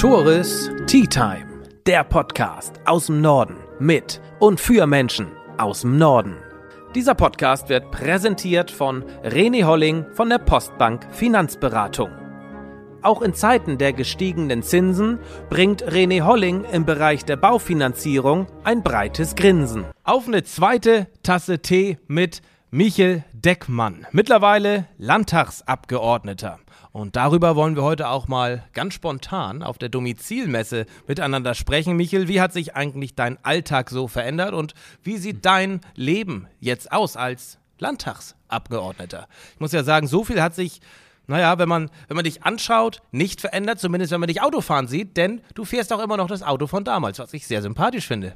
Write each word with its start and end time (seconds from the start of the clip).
Tourist 0.00 0.72
Tea 0.86 1.06
Time, 1.06 1.44
der 1.84 2.04
Podcast 2.04 2.80
aus 2.86 3.08
dem 3.08 3.20
Norden 3.20 3.56
mit 3.78 4.18
und 4.38 4.58
für 4.58 4.86
Menschen 4.86 5.26
aus 5.58 5.82
dem 5.82 5.98
Norden. 5.98 6.38
Dieser 6.94 7.14
Podcast 7.14 7.68
wird 7.68 7.90
präsentiert 7.90 8.70
von 8.70 9.04
René 9.22 9.64
Holling 9.64 10.06
von 10.14 10.30
der 10.30 10.38
Postbank 10.38 11.06
Finanzberatung. 11.10 12.08
Auch 13.02 13.20
in 13.20 13.34
Zeiten 13.34 13.76
der 13.76 13.92
gestiegenen 13.92 14.62
Zinsen 14.62 15.18
bringt 15.50 15.84
René 15.84 16.22
Holling 16.22 16.64
im 16.72 16.86
Bereich 16.86 17.26
der 17.26 17.36
Baufinanzierung 17.36 18.46
ein 18.64 18.82
breites 18.82 19.34
Grinsen. 19.34 19.84
Auf 20.02 20.26
eine 20.26 20.44
zweite 20.44 21.08
Tasse 21.22 21.58
Tee 21.58 21.98
mit 22.06 22.40
Michel 22.70 23.22
Deckmann, 23.34 24.06
mittlerweile 24.12 24.86
Landtagsabgeordneter. 24.96 26.58
Und 26.92 27.14
darüber 27.14 27.54
wollen 27.54 27.76
wir 27.76 27.84
heute 27.84 28.08
auch 28.08 28.26
mal 28.26 28.64
ganz 28.72 28.94
spontan 28.94 29.62
auf 29.62 29.78
der 29.78 29.88
Domizilmesse 29.88 30.86
miteinander 31.06 31.54
sprechen. 31.54 31.96
Michel, 31.96 32.26
wie 32.26 32.40
hat 32.40 32.52
sich 32.52 32.74
eigentlich 32.74 33.14
dein 33.14 33.38
Alltag 33.44 33.90
so 33.90 34.08
verändert 34.08 34.52
und 34.54 34.74
wie 35.02 35.16
sieht 35.16 35.44
dein 35.46 35.80
Leben 35.94 36.48
jetzt 36.58 36.90
aus 36.90 37.16
als 37.16 37.58
Landtagsabgeordneter? 37.78 39.28
Ich 39.54 39.60
muss 39.60 39.72
ja 39.72 39.84
sagen, 39.84 40.08
so 40.08 40.24
viel 40.24 40.42
hat 40.42 40.54
sich 40.54 40.80
naja, 41.26 41.58
wenn 41.58 41.68
man, 41.68 41.90
wenn 42.08 42.16
man 42.16 42.24
dich 42.24 42.42
anschaut, 42.42 43.02
nicht 43.12 43.40
verändert, 43.40 43.78
zumindest 43.78 44.10
wenn 44.10 44.18
man 44.18 44.26
dich 44.26 44.42
Autofahren 44.42 44.88
sieht, 44.88 45.16
denn 45.16 45.42
du 45.54 45.64
fährst 45.64 45.92
auch 45.92 46.02
immer 46.02 46.16
noch 46.16 46.26
das 46.26 46.42
Auto 46.42 46.66
von 46.66 46.82
damals, 46.82 47.20
was 47.20 47.32
ich 47.32 47.46
sehr 47.46 47.62
sympathisch 47.62 48.08
finde. 48.08 48.34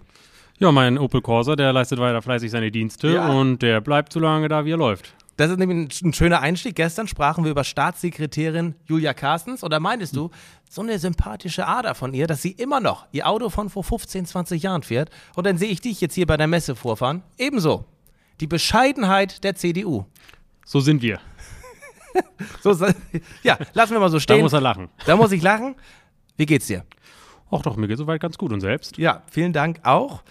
Ja, 0.58 0.70
mein 0.70 0.96
Opel 0.98 1.20
Corsa, 1.20 1.56
der 1.56 1.72
leistet 1.72 1.98
weiter 1.98 2.22
fleißig 2.22 2.52
seine 2.52 2.70
Dienste 2.70 3.14
ja. 3.14 3.26
und 3.28 3.62
der 3.62 3.80
bleibt 3.80 4.12
so 4.12 4.20
lange 4.20 4.48
da, 4.48 4.64
wie 4.64 4.70
er 4.70 4.76
läuft. 4.76 5.12
Das 5.36 5.50
ist 5.50 5.58
nämlich 5.58 6.02
ein, 6.02 6.12
schöner 6.12 6.40
Einstieg. 6.40 6.76
Gestern 6.76 7.08
sprachen 7.08 7.44
wir 7.44 7.50
über 7.50 7.64
Staatssekretärin 7.64 8.74
Julia 8.86 9.14
Carstens. 9.14 9.64
Oder 9.64 9.80
meintest 9.80 10.14
du, 10.14 10.30
so 10.68 10.82
eine 10.82 10.98
sympathische 10.98 11.66
Ader 11.66 11.94
von 11.94 12.14
ihr, 12.14 12.26
dass 12.26 12.42
sie 12.42 12.52
immer 12.52 12.80
noch 12.80 13.06
ihr 13.12 13.28
Auto 13.28 13.50
von 13.50 13.68
vor 13.68 13.82
15, 13.82 14.26
20 14.26 14.62
Jahren 14.62 14.82
fährt? 14.82 15.10
Und 15.34 15.46
dann 15.46 15.58
sehe 15.58 15.70
ich 15.70 15.80
dich 15.80 16.00
jetzt 16.00 16.14
hier 16.14 16.26
bei 16.26 16.36
der 16.36 16.46
Messe 16.46 16.76
vorfahren. 16.76 17.22
Ebenso. 17.38 17.84
Die 18.40 18.46
Bescheidenheit 18.46 19.42
der 19.44 19.56
CDU. 19.56 20.04
So 20.64 20.80
sind 20.80 21.02
wir. 21.02 21.20
so, 22.62 22.70
ja, 23.42 23.58
lassen 23.72 23.92
wir 23.92 24.00
mal 24.00 24.10
so 24.10 24.20
stehen. 24.20 24.38
Da 24.38 24.42
muss 24.42 24.52
er 24.52 24.60
lachen. 24.60 24.88
Da 25.04 25.16
muss 25.16 25.32
ich 25.32 25.42
lachen. 25.42 25.74
Wie 26.36 26.46
geht's 26.46 26.66
dir? 26.66 26.84
Ach 27.50 27.62
doch, 27.62 27.76
mir 27.76 27.86
geht 27.86 27.98
soweit 27.98 28.20
ganz 28.20 28.38
gut 28.38 28.52
und 28.52 28.60
selbst? 28.60 28.98
Ja, 28.98 29.22
vielen 29.30 29.52
Dank 29.52 29.80
auch. 29.84 30.22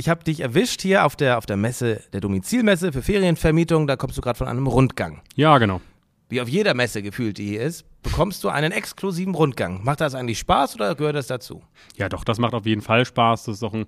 Ich 0.00 0.08
habe 0.08 0.22
dich 0.22 0.38
erwischt 0.38 0.80
hier 0.82 1.04
auf 1.04 1.16
der, 1.16 1.38
auf 1.38 1.46
der 1.46 1.56
Messe, 1.56 2.04
der 2.12 2.20
Domizilmesse 2.20 2.92
für 2.92 3.02
Ferienvermietung. 3.02 3.88
Da 3.88 3.96
kommst 3.96 4.16
du 4.16 4.20
gerade 4.20 4.38
von 4.38 4.46
einem 4.46 4.68
Rundgang. 4.68 5.22
Ja, 5.34 5.58
genau. 5.58 5.80
Wie 6.28 6.40
auf 6.40 6.48
jeder 6.48 6.72
Messe 6.72 7.02
gefühlt, 7.02 7.36
die 7.36 7.46
hier 7.46 7.62
ist, 7.62 7.84
bekommst 8.04 8.44
du 8.44 8.48
einen 8.48 8.70
exklusiven 8.70 9.34
Rundgang. 9.34 9.82
Macht 9.82 10.00
das 10.00 10.14
eigentlich 10.14 10.38
Spaß 10.38 10.76
oder 10.76 10.94
gehört 10.94 11.16
das 11.16 11.26
dazu? 11.26 11.62
Ja, 11.96 12.08
doch, 12.08 12.22
das 12.22 12.38
macht 12.38 12.54
auf 12.54 12.64
jeden 12.64 12.80
Fall 12.80 13.06
Spaß. 13.06 13.46
Das 13.46 13.56
ist 13.56 13.64
auch 13.64 13.74
ein 13.74 13.86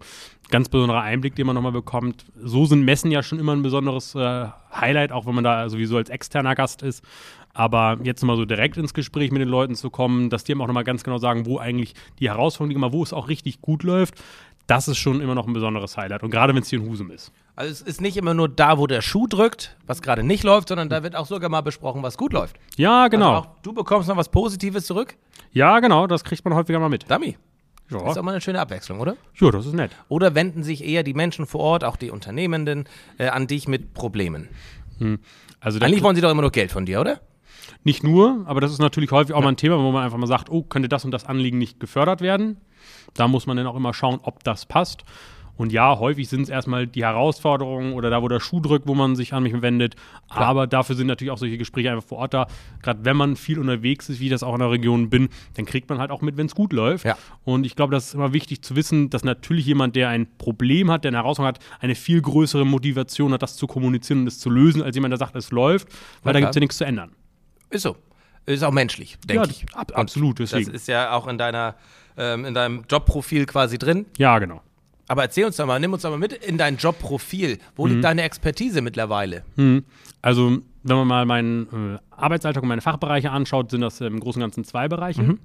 ganz 0.49 0.69
besonderer 0.69 1.03
Einblick, 1.03 1.37
den 1.37 1.47
man 1.47 1.55
nochmal 1.55 1.71
bekommt. 1.71 2.25
So 2.43 2.67
sind 2.67 2.85
Messen 2.85 3.13
ja 3.13 3.23
schon 3.23 3.39
immer 3.39 3.55
ein 3.55 3.63
besonderes 3.63 4.17
äh, 4.17 4.49
Highlight, 4.75 5.13
auch 5.13 5.27
wenn 5.27 5.37
man 5.37 5.45
da 5.45 5.69
sowieso 5.69 5.97
als 5.97 6.11
externer 6.11 6.57
Gast 6.57 6.83
ist. 6.83 7.05
Aber 7.53 7.99
jetzt 8.03 8.23
mal 8.23 8.37
so 8.37 8.45
direkt 8.45 8.77
ins 8.77 8.95
Gespräch 8.95 9.33
mit 9.33 9.43
den 9.43 9.49
Leuten 9.49 9.75
zu 9.75 9.91
kommen, 9.91 10.31
dass 10.31 10.45
die 10.45 10.53
eben 10.53 10.63
auch 10.63 10.67
nochmal 10.67 10.85
ganz 10.85 11.05
genau 11.05 11.19
sagen, 11.19 11.47
wo 11.47 11.59
eigentlich 11.59 11.95
die 12.19 12.29
Herausforderung 12.29 12.81
liegt, 12.81 12.93
wo 12.93 13.03
es 13.03 13.13
auch 13.13 13.29
richtig 13.29 13.61
gut 13.61 13.83
läuft, 13.83 14.23
das 14.71 14.87
ist 14.87 14.99
schon 14.99 15.21
immer 15.21 15.35
noch 15.35 15.49
ein 15.49 15.53
besonderes 15.53 15.97
Highlight. 15.97 16.23
Und 16.23 16.31
gerade 16.31 16.55
wenn 16.55 16.63
es 16.63 16.71
hier 16.71 16.79
in 16.79 16.89
Husum 16.89 17.11
ist. 17.11 17.33
Also 17.57 17.73
es 17.73 17.83
ist 17.83 18.01
nicht 18.01 18.17
immer 18.17 18.35
nur 18.35 18.49
da, 18.49 18.79
wo 18.79 18.87
der 18.87 19.03
Schuh 19.03 19.27
drückt, 19.27 19.77
was 19.87 20.01
gerade 20.01 20.23
nicht 20.23 20.45
läuft, 20.45 20.69
sondern 20.69 20.89
da 20.89 21.03
wird 21.03 21.17
auch 21.17 21.27
sogar 21.27 21.51
mal 21.51 21.61
besprochen, 21.61 22.05
was 22.05 22.17
gut 22.17 22.33
läuft. 22.33 22.57
Ja, 22.77 23.09
genau. 23.09 23.39
Also 23.39 23.49
du 23.63 23.73
bekommst 23.73 24.09
noch 24.09 24.17
was 24.17 24.29
Positives 24.29 24.87
zurück? 24.87 25.17
Ja, 25.53 25.81
genau, 25.81 26.07
das 26.07 26.23
kriegt 26.23 26.45
man 26.45 26.55
häufiger 26.55 26.79
mal 26.79 26.89
mit. 26.89 27.11
Dummy. 27.11 27.37
Ja. 27.91 27.99
Das 27.99 28.13
ist 28.13 28.19
auch 28.19 28.23
mal 28.23 28.31
eine 28.31 28.41
schöne 28.41 28.61
Abwechslung, 28.61 29.01
oder? 29.01 29.17
Ja, 29.35 29.51
das 29.51 29.67
ist 29.67 29.75
nett. 29.75 29.91
Oder 30.09 30.37
wenden 30.37 30.63
sich 30.63 30.85
eher 30.85 31.03
die 31.03 31.15
Menschen 31.15 31.47
vor 31.47 31.61
Ort, 31.61 31.83
auch 31.83 31.97
die 31.97 32.13
Unternehmenden, 32.13 32.85
äh, 33.19 33.27
an 33.27 33.49
dich 33.49 33.67
mit 33.67 33.93
Problemen? 33.93 34.49
Hm. 34.99 35.19
Also 35.59 35.81
Eigentlich 35.81 36.05
wollen 36.05 36.15
sie 36.15 36.23
doch 36.23 36.31
immer 36.31 36.43
nur 36.43 36.53
Geld 36.53 36.71
von 36.71 36.87
dir, 36.87 37.01
oder? 37.01 37.21
Nicht 37.85 38.03
nur, 38.03 38.45
aber 38.47 38.61
das 38.61 38.73
ist 38.73 38.79
natürlich 38.79 39.11
häufig 39.11 39.35
auch 39.35 39.41
ja. 39.41 39.45
mal 39.45 39.53
ein 39.53 39.57
Thema, 39.57 39.79
wo 39.79 39.91
man 39.91 40.05
einfach 40.05 40.19
mal 40.19 40.27
sagt, 40.27 40.51
oh, 40.51 40.63
könnte 40.63 40.89
das 40.89 41.05
und 41.05 41.11
das 41.11 41.27
Anliegen 41.27 41.59
nicht 41.59 41.81
gefördert 41.81 42.21
werden? 42.21 42.59
Da 43.15 43.29
muss 43.29 43.47
man 43.47 43.57
dann 43.57 43.67
auch 43.67 43.77
immer 43.77 43.95
schauen, 43.95 44.21
ob 44.23 44.45
das 44.45 44.67
passt. 44.67 45.05
Und 45.61 45.73
ja, 45.73 45.99
häufig 45.99 46.27
sind 46.27 46.41
es 46.41 46.49
erstmal 46.49 46.87
die 46.87 47.05
Herausforderungen 47.05 47.93
oder 47.93 48.09
da, 48.09 48.23
wo 48.23 48.29
der 48.29 48.41
Schuh 48.41 48.61
drückt, 48.61 48.89
wo 48.89 48.95
man 48.95 49.15
sich 49.15 49.35
an 49.35 49.43
mich 49.43 49.61
wendet. 49.61 49.95
Klar. 50.31 50.47
Aber 50.49 50.67
dafür 50.67 50.97
sind 50.97 51.07
natürlich 51.07 51.31
auch 51.31 51.37
solche 51.37 51.59
Gespräche 51.59 51.91
einfach 51.91 52.03
vor 52.03 52.17
Ort 52.17 52.33
da. 52.33 52.47
Gerade 52.81 53.05
wenn 53.05 53.15
man 53.15 53.37
viel 53.37 53.59
unterwegs 53.59 54.09
ist, 54.09 54.21
wie 54.21 54.25
ich 54.25 54.31
das 54.31 54.43
auch 54.43 54.55
in 54.55 54.61
der 54.61 54.71
Region 54.71 55.11
bin, 55.11 55.29
dann 55.57 55.67
kriegt 55.67 55.91
man 55.91 55.99
halt 55.99 56.11
auch 56.13 56.23
mit, 56.23 56.39
wenn 56.39 56.47
es 56.47 56.55
gut 56.55 56.73
läuft. 56.73 57.05
Ja. 57.05 57.19
Und 57.45 57.67
ich 57.67 57.77
glaube, 57.77 57.93
das 57.93 58.07
ist 58.07 58.15
immer 58.15 58.33
wichtig 58.33 58.63
zu 58.63 58.75
wissen, 58.75 59.11
dass 59.11 59.23
natürlich 59.23 59.67
jemand, 59.67 59.97
der 59.97 60.09
ein 60.09 60.29
Problem 60.39 60.91
hat, 60.91 61.05
der 61.05 61.11
eine 61.11 61.19
Herausforderung 61.19 61.57
hat, 61.57 61.83
eine 61.83 61.95
viel 61.95 62.23
größere 62.23 62.65
Motivation 62.65 63.35
hat, 63.35 63.43
das 63.43 63.57
zu 63.57 63.67
kommunizieren 63.67 64.21
und 64.21 64.29
es 64.29 64.39
zu 64.39 64.49
lösen, 64.49 64.83
als 64.83 64.97
jemand, 64.97 65.13
der 65.13 65.19
sagt, 65.19 65.37
es 65.37 65.51
läuft, 65.51 65.89
weil 66.23 66.31
ja, 66.31 66.33
da 66.33 66.41
gibt 66.41 66.51
es 66.53 66.57
ja 66.57 66.61
nichts 66.61 66.79
zu 66.79 66.85
ändern. 66.87 67.11
Ist 67.71 67.83
so. 67.83 67.97
Ist 68.47 68.65
auch 68.65 68.73
menschlich, 68.73 69.19
denke 69.27 69.45
ja, 69.45 69.51
ich. 69.51 69.67
Ab, 69.75 69.93
absolut. 69.95 70.39
Deswegen. 70.39 70.67
Das 70.67 70.75
ist 70.83 70.89
ja 70.89 71.13
auch 71.13 71.27
in 71.29 71.39
deiner 71.39 71.77
ähm, 72.17 72.45
in 72.45 72.55
deinem 72.55 72.85
Jobprofil 72.89 73.47
quasi 73.47 73.79
drin. 73.79 74.07
Ja, 74.19 74.39
genau. 74.39 74.61
Aber 75.09 75.23
erzähl 75.23 75.45
uns 75.45 75.57
doch 75.57 75.67
mal, 75.67 75.81
nimm 75.81 75.93
uns 75.93 76.03
doch 76.03 76.11
mal 76.11 76.19
mit 76.19 76.33
in 76.33 76.57
dein 76.57 76.77
Jobprofil. 76.77 77.59
Wo 77.75 77.87
mhm. 77.87 77.93
liegt 77.93 78.05
deine 78.05 78.23
Expertise 78.23 78.81
mittlerweile? 78.81 79.43
Mhm. 79.57 79.85
Also, 80.23 80.59
wenn 80.83 80.97
man 80.97 81.09
mal 81.09 81.27
meinen 81.27 81.95
äh, 81.95 81.99
Arbeitsalltag 82.11 82.63
und 82.63 82.69
meine 82.69 82.81
Fachbereiche 82.81 83.31
anschaut, 83.31 83.71
sind 83.71 83.81
das 83.81 84.01
im 84.01 84.21
Großen 84.21 84.41
und 84.41 84.49
Ganzen 84.49 84.65
zwei 84.65 84.87
Bereiche. 84.87 85.23
Mhm. 85.23 85.41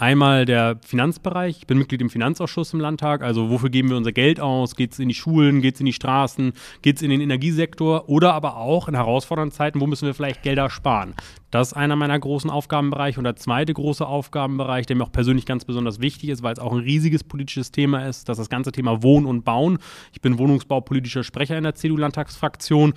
Einmal 0.00 0.46
der 0.46 0.78
Finanzbereich. 0.82 1.58
Ich 1.58 1.66
bin 1.66 1.76
Mitglied 1.76 2.00
im 2.00 2.08
Finanzausschuss 2.08 2.72
im 2.72 2.80
Landtag. 2.80 3.22
Also 3.22 3.50
wofür 3.50 3.68
geben 3.68 3.90
wir 3.90 3.98
unser 3.98 4.12
Geld 4.12 4.40
aus? 4.40 4.74
Geht 4.74 4.92
es 4.92 4.98
in 4.98 5.08
die 5.08 5.14
Schulen? 5.14 5.60
Geht 5.60 5.74
es 5.74 5.80
in 5.80 5.84
die 5.84 5.92
Straßen? 5.92 6.54
Geht 6.80 6.96
es 6.96 7.02
in 7.02 7.10
den 7.10 7.20
Energiesektor? 7.20 8.08
Oder 8.08 8.32
aber 8.32 8.56
auch 8.56 8.88
in 8.88 8.94
herausfordernden 8.94 9.54
Zeiten, 9.54 9.78
wo 9.78 9.86
müssen 9.86 10.06
wir 10.06 10.14
vielleicht 10.14 10.42
Gelder 10.42 10.70
sparen? 10.70 11.12
Das 11.50 11.68
ist 11.68 11.74
einer 11.74 11.96
meiner 11.96 12.18
großen 12.18 12.48
Aufgabenbereiche. 12.48 13.20
Und 13.20 13.24
der 13.24 13.36
zweite 13.36 13.74
große 13.74 14.06
Aufgabenbereich, 14.06 14.86
der 14.86 14.96
mir 14.96 15.04
auch 15.04 15.12
persönlich 15.12 15.44
ganz 15.44 15.66
besonders 15.66 16.00
wichtig 16.00 16.30
ist, 16.30 16.42
weil 16.42 16.54
es 16.54 16.60
auch 16.60 16.72
ein 16.72 16.78
riesiges 16.78 17.22
politisches 17.22 17.70
Thema 17.70 18.06
ist, 18.06 18.26
das 18.26 18.38
ist 18.38 18.44
das 18.44 18.48
ganze 18.48 18.72
Thema 18.72 19.02
Wohnen 19.02 19.26
und 19.26 19.44
Bauen. 19.44 19.80
Ich 20.14 20.22
bin 20.22 20.38
wohnungsbaupolitischer 20.38 21.24
Sprecher 21.24 21.58
in 21.58 21.64
der 21.64 21.74
CDU-Landtagsfraktion. 21.74 22.94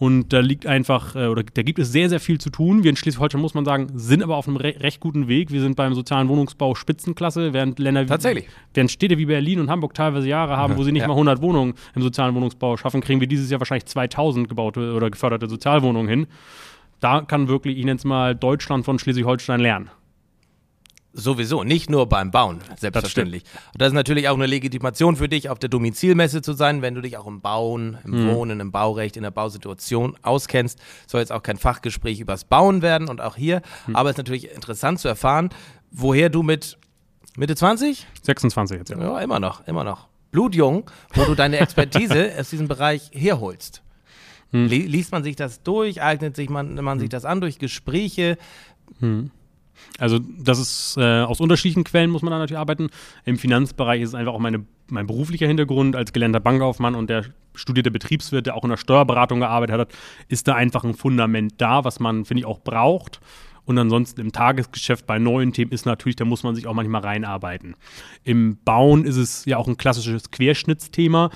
Und 0.00 0.32
da 0.32 0.40
liegt 0.40 0.66
einfach, 0.66 1.14
äh, 1.14 1.26
oder 1.26 1.42
da 1.42 1.60
gibt 1.60 1.78
es 1.78 1.92
sehr, 1.92 2.08
sehr 2.08 2.20
viel 2.20 2.40
zu 2.40 2.48
tun. 2.48 2.82
Wir 2.82 2.88
in 2.88 2.96
Schleswig-Holstein, 2.96 3.38
muss 3.38 3.52
man 3.52 3.66
sagen, 3.66 3.88
sind 3.94 4.22
aber 4.22 4.36
auf 4.36 4.48
einem 4.48 4.56
re 4.56 4.74
recht 4.80 4.98
guten 4.98 5.28
Weg. 5.28 5.52
Wir 5.52 5.60
sind 5.60 5.76
beim 5.76 5.92
sozialen 5.92 6.30
Wohnungsbau 6.30 6.74
Spitzenklasse, 6.74 7.52
während 7.52 7.78
Länder 7.78 8.06
Tatsächlich. 8.06 8.46
Wie, 8.46 8.50
während 8.72 8.90
Städte 8.90 9.18
wie 9.18 9.26
Berlin 9.26 9.60
und 9.60 9.68
Hamburg 9.68 9.92
teilweise 9.92 10.26
Jahre 10.26 10.56
haben, 10.56 10.78
wo 10.78 10.84
sie 10.84 10.92
nicht 10.92 11.02
ja. 11.02 11.08
mal 11.08 11.12
100 11.12 11.42
Wohnungen 11.42 11.74
im 11.94 12.00
sozialen 12.00 12.34
Wohnungsbau 12.34 12.78
schaffen, 12.78 13.02
kriegen 13.02 13.20
wir 13.20 13.28
dieses 13.28 13.50
Jahr 13.50 13.60
wahrscheinlich 13.60 13.84
2000 13.84 14.48
gebaute 14.48 14.94
oder 14.94 15.10
geförderte 15.10 15.50
Sozialwohnungen 15.50 16.08
hin. 16.08 16.26
Da 17.00 17.20
kann 17.20 17.48
wirklich, 17.48 17.76
ich 17.76 17.84
nenne 17.84 17.98
es 17.98 18.04
mal, 18.06 18.34
Deutschland 18.34 18.86
von 18.86 18.98
Schleswig-Holstein 18.98 19.60
lernen. 19.60 19.90
Sowieso, 21.12 21.64
nicht 21.64 21.90
nur 21.90 22.08
beim 22.08 22.30
Bauen, 22.30 22.60
selbstverständlich. 22.76 23.42
Das 23.42 23.52
und 23.52 23.80
das 23.80 23.88
ist 23.88 23.94
natürlich 23.94 24.28
auch 24.28 24.36
eine 24.36 24.46
Legitimation 24.46 25.16
für 25.16 25.28
dich, 25.28 25.48
auf 25.48 25.58
der 25.58 25.68
Domizilmesse 25.68 26.40
zu 26.40 26.52
sein, 26.52 26.82
wenn 26.82 26.94
du 26.94 27.00
dich 27.00 27.16
auch 27.16 27.26
im 27.26 27.40
Bauen, 27.40 27.98
im 28.04 28.26
mhm. 28.26 28.28
Wohnen, 28.28 28.60
im 28.60 28.70
Baurecht, 28.70 29.16
in 29.16 29.24
der 29.24 29.32
Bausituation 29.32 30.16
auskennst. 30.22 30.78
Soll 31.08 31.20
jetzt 31.20 31.32
auch 31.32 31.42
kein 31.42 31.56
Fachgespräch 31.56 32.20
übers 32.20 32.44
Bauen 32.44 32.80
werden 32.80 33.08
und 33.08 33.20
auch 33.20 33.34
hier. 33.34 33.60
Mhm. 33.88 33.96
Aber 33.96 34.10
es 34.10 34.14
ist 34.14 34.18
natürlich 34.18 34.52
interessant 34.52 35.00
zu 35.00 35.08
erfahren, 35.08 35.50
woher 35.90 36.30
du 36.30 36.44
mit 36.44 36.78
Mitte 37.36 37.56
20? 37.56 38.06
26 38.22 38.78
jetzt, 38.78 38.90
ja. 38.90 38.98
Ja, 39.00 39.18
immer 39.20 39.40
noch, 39.40 39.66
immer 39.66 39.82
noch. 39.82 40.08
Blutjung, 40.30 40.88
wo 41.14 41.24
du 41.24 41.34
deine 41.34 41.58
Expertise 41.58 42.32
aus 42.38 42.50
diesem 42.50 42.68
Bereich 42.68 43.10
herholst. 43.12 43.82
Mhm. 44.52 44.66
Liest 44.66 45.10
man 45.10 45.24
sich 45.24 45.34
das 45.34 45.62
durch, 45.62 46.02
eignet 46.02 46.36
sich 46.36 46.50
man, 46.50 46.74
man 46.76 46.98
sich 46.98 47.06
hm. 47.06 47.10
das 47.10 47.24
an 47.24 47.40
durch 47.40 47.58
Gespräche? 47.58 48.36
Mhm. 48.98 49.30
Also 49.98 50.18
das 50.18 50.58
ist 50.58 50.96
äh, 50.98 51.22
aus 51.22 51.40
unterschiedlichen 51.40 51.84
Quellen 51.84 52.10
muss 52.10 52.22
man 52.22 52.30
da 52.30 52.38
natürlich 52.38 52.58
arbeiten. 52.58 52.88
Im 53.24 53.38
Finanzbereich 53.38 54.02
ist 54.02 54.10
es 54.10 54.14
einfach 54.14 54.32
auch 54.32 54.38
meine, 54.38 54.64
mein 54.88 55.06
beruflicher 55.06 55.46
Hintergrund 55.46 55.96
als 55.96 56.12
gelernter 56.12 56.40
Bankaufmann 56.40 56.94
und 56.94 57.10
der 57.10 57.26
studierte 57.54 57.90
Betriebswirt, 57.90 58.46
der 58.46 58.56
auch 58.56 58.64
in 58.64 58.70
der 58.70 58.76
Steuerberatung 58.76 59.40
gearbeitet 59.40 59.78
hat, 59.78 59.92
ist 60.28 60.48
da 60.48 60.54
einfach 60.54 60.84
ein 60.84 60.94
Fundament 60.94 61.54
da, 61.58 61.84
was 61.84 62.00
man, 62.00 62.24
finde 62.24 62.40
ich, 62.40 62.46
auch 62.46 62.60
braucht. 62.60 63.20
Und 63.64 63.78
ansonsten 63.78 64.20
im 64.20 64.32
Tagesgeschäft 64.32 65.06
bei 65.06 65.18
neuen 65.18 65.52
Themen 65.52 65.70
ist 65.70 65.86
natürlich, 65.86 66.16
da 66.16 66.24
muss 66.24 66.42
man 66.42 66.54
sich 66.54 66.66
auch 66.66 66.74
manchmal 66.74 67.02
reinarbeiten. 67.02 67.76
Im 68.24 68.58
Bauen 68.64 69.04
ist 69.04 69.16
es 69.16 69.44
ja 69.44 69.58
auch 69.58 69.68
ein 69.68 69.76
klassisches 69.76 70.30
Querschnittsthema. 70.30 71.30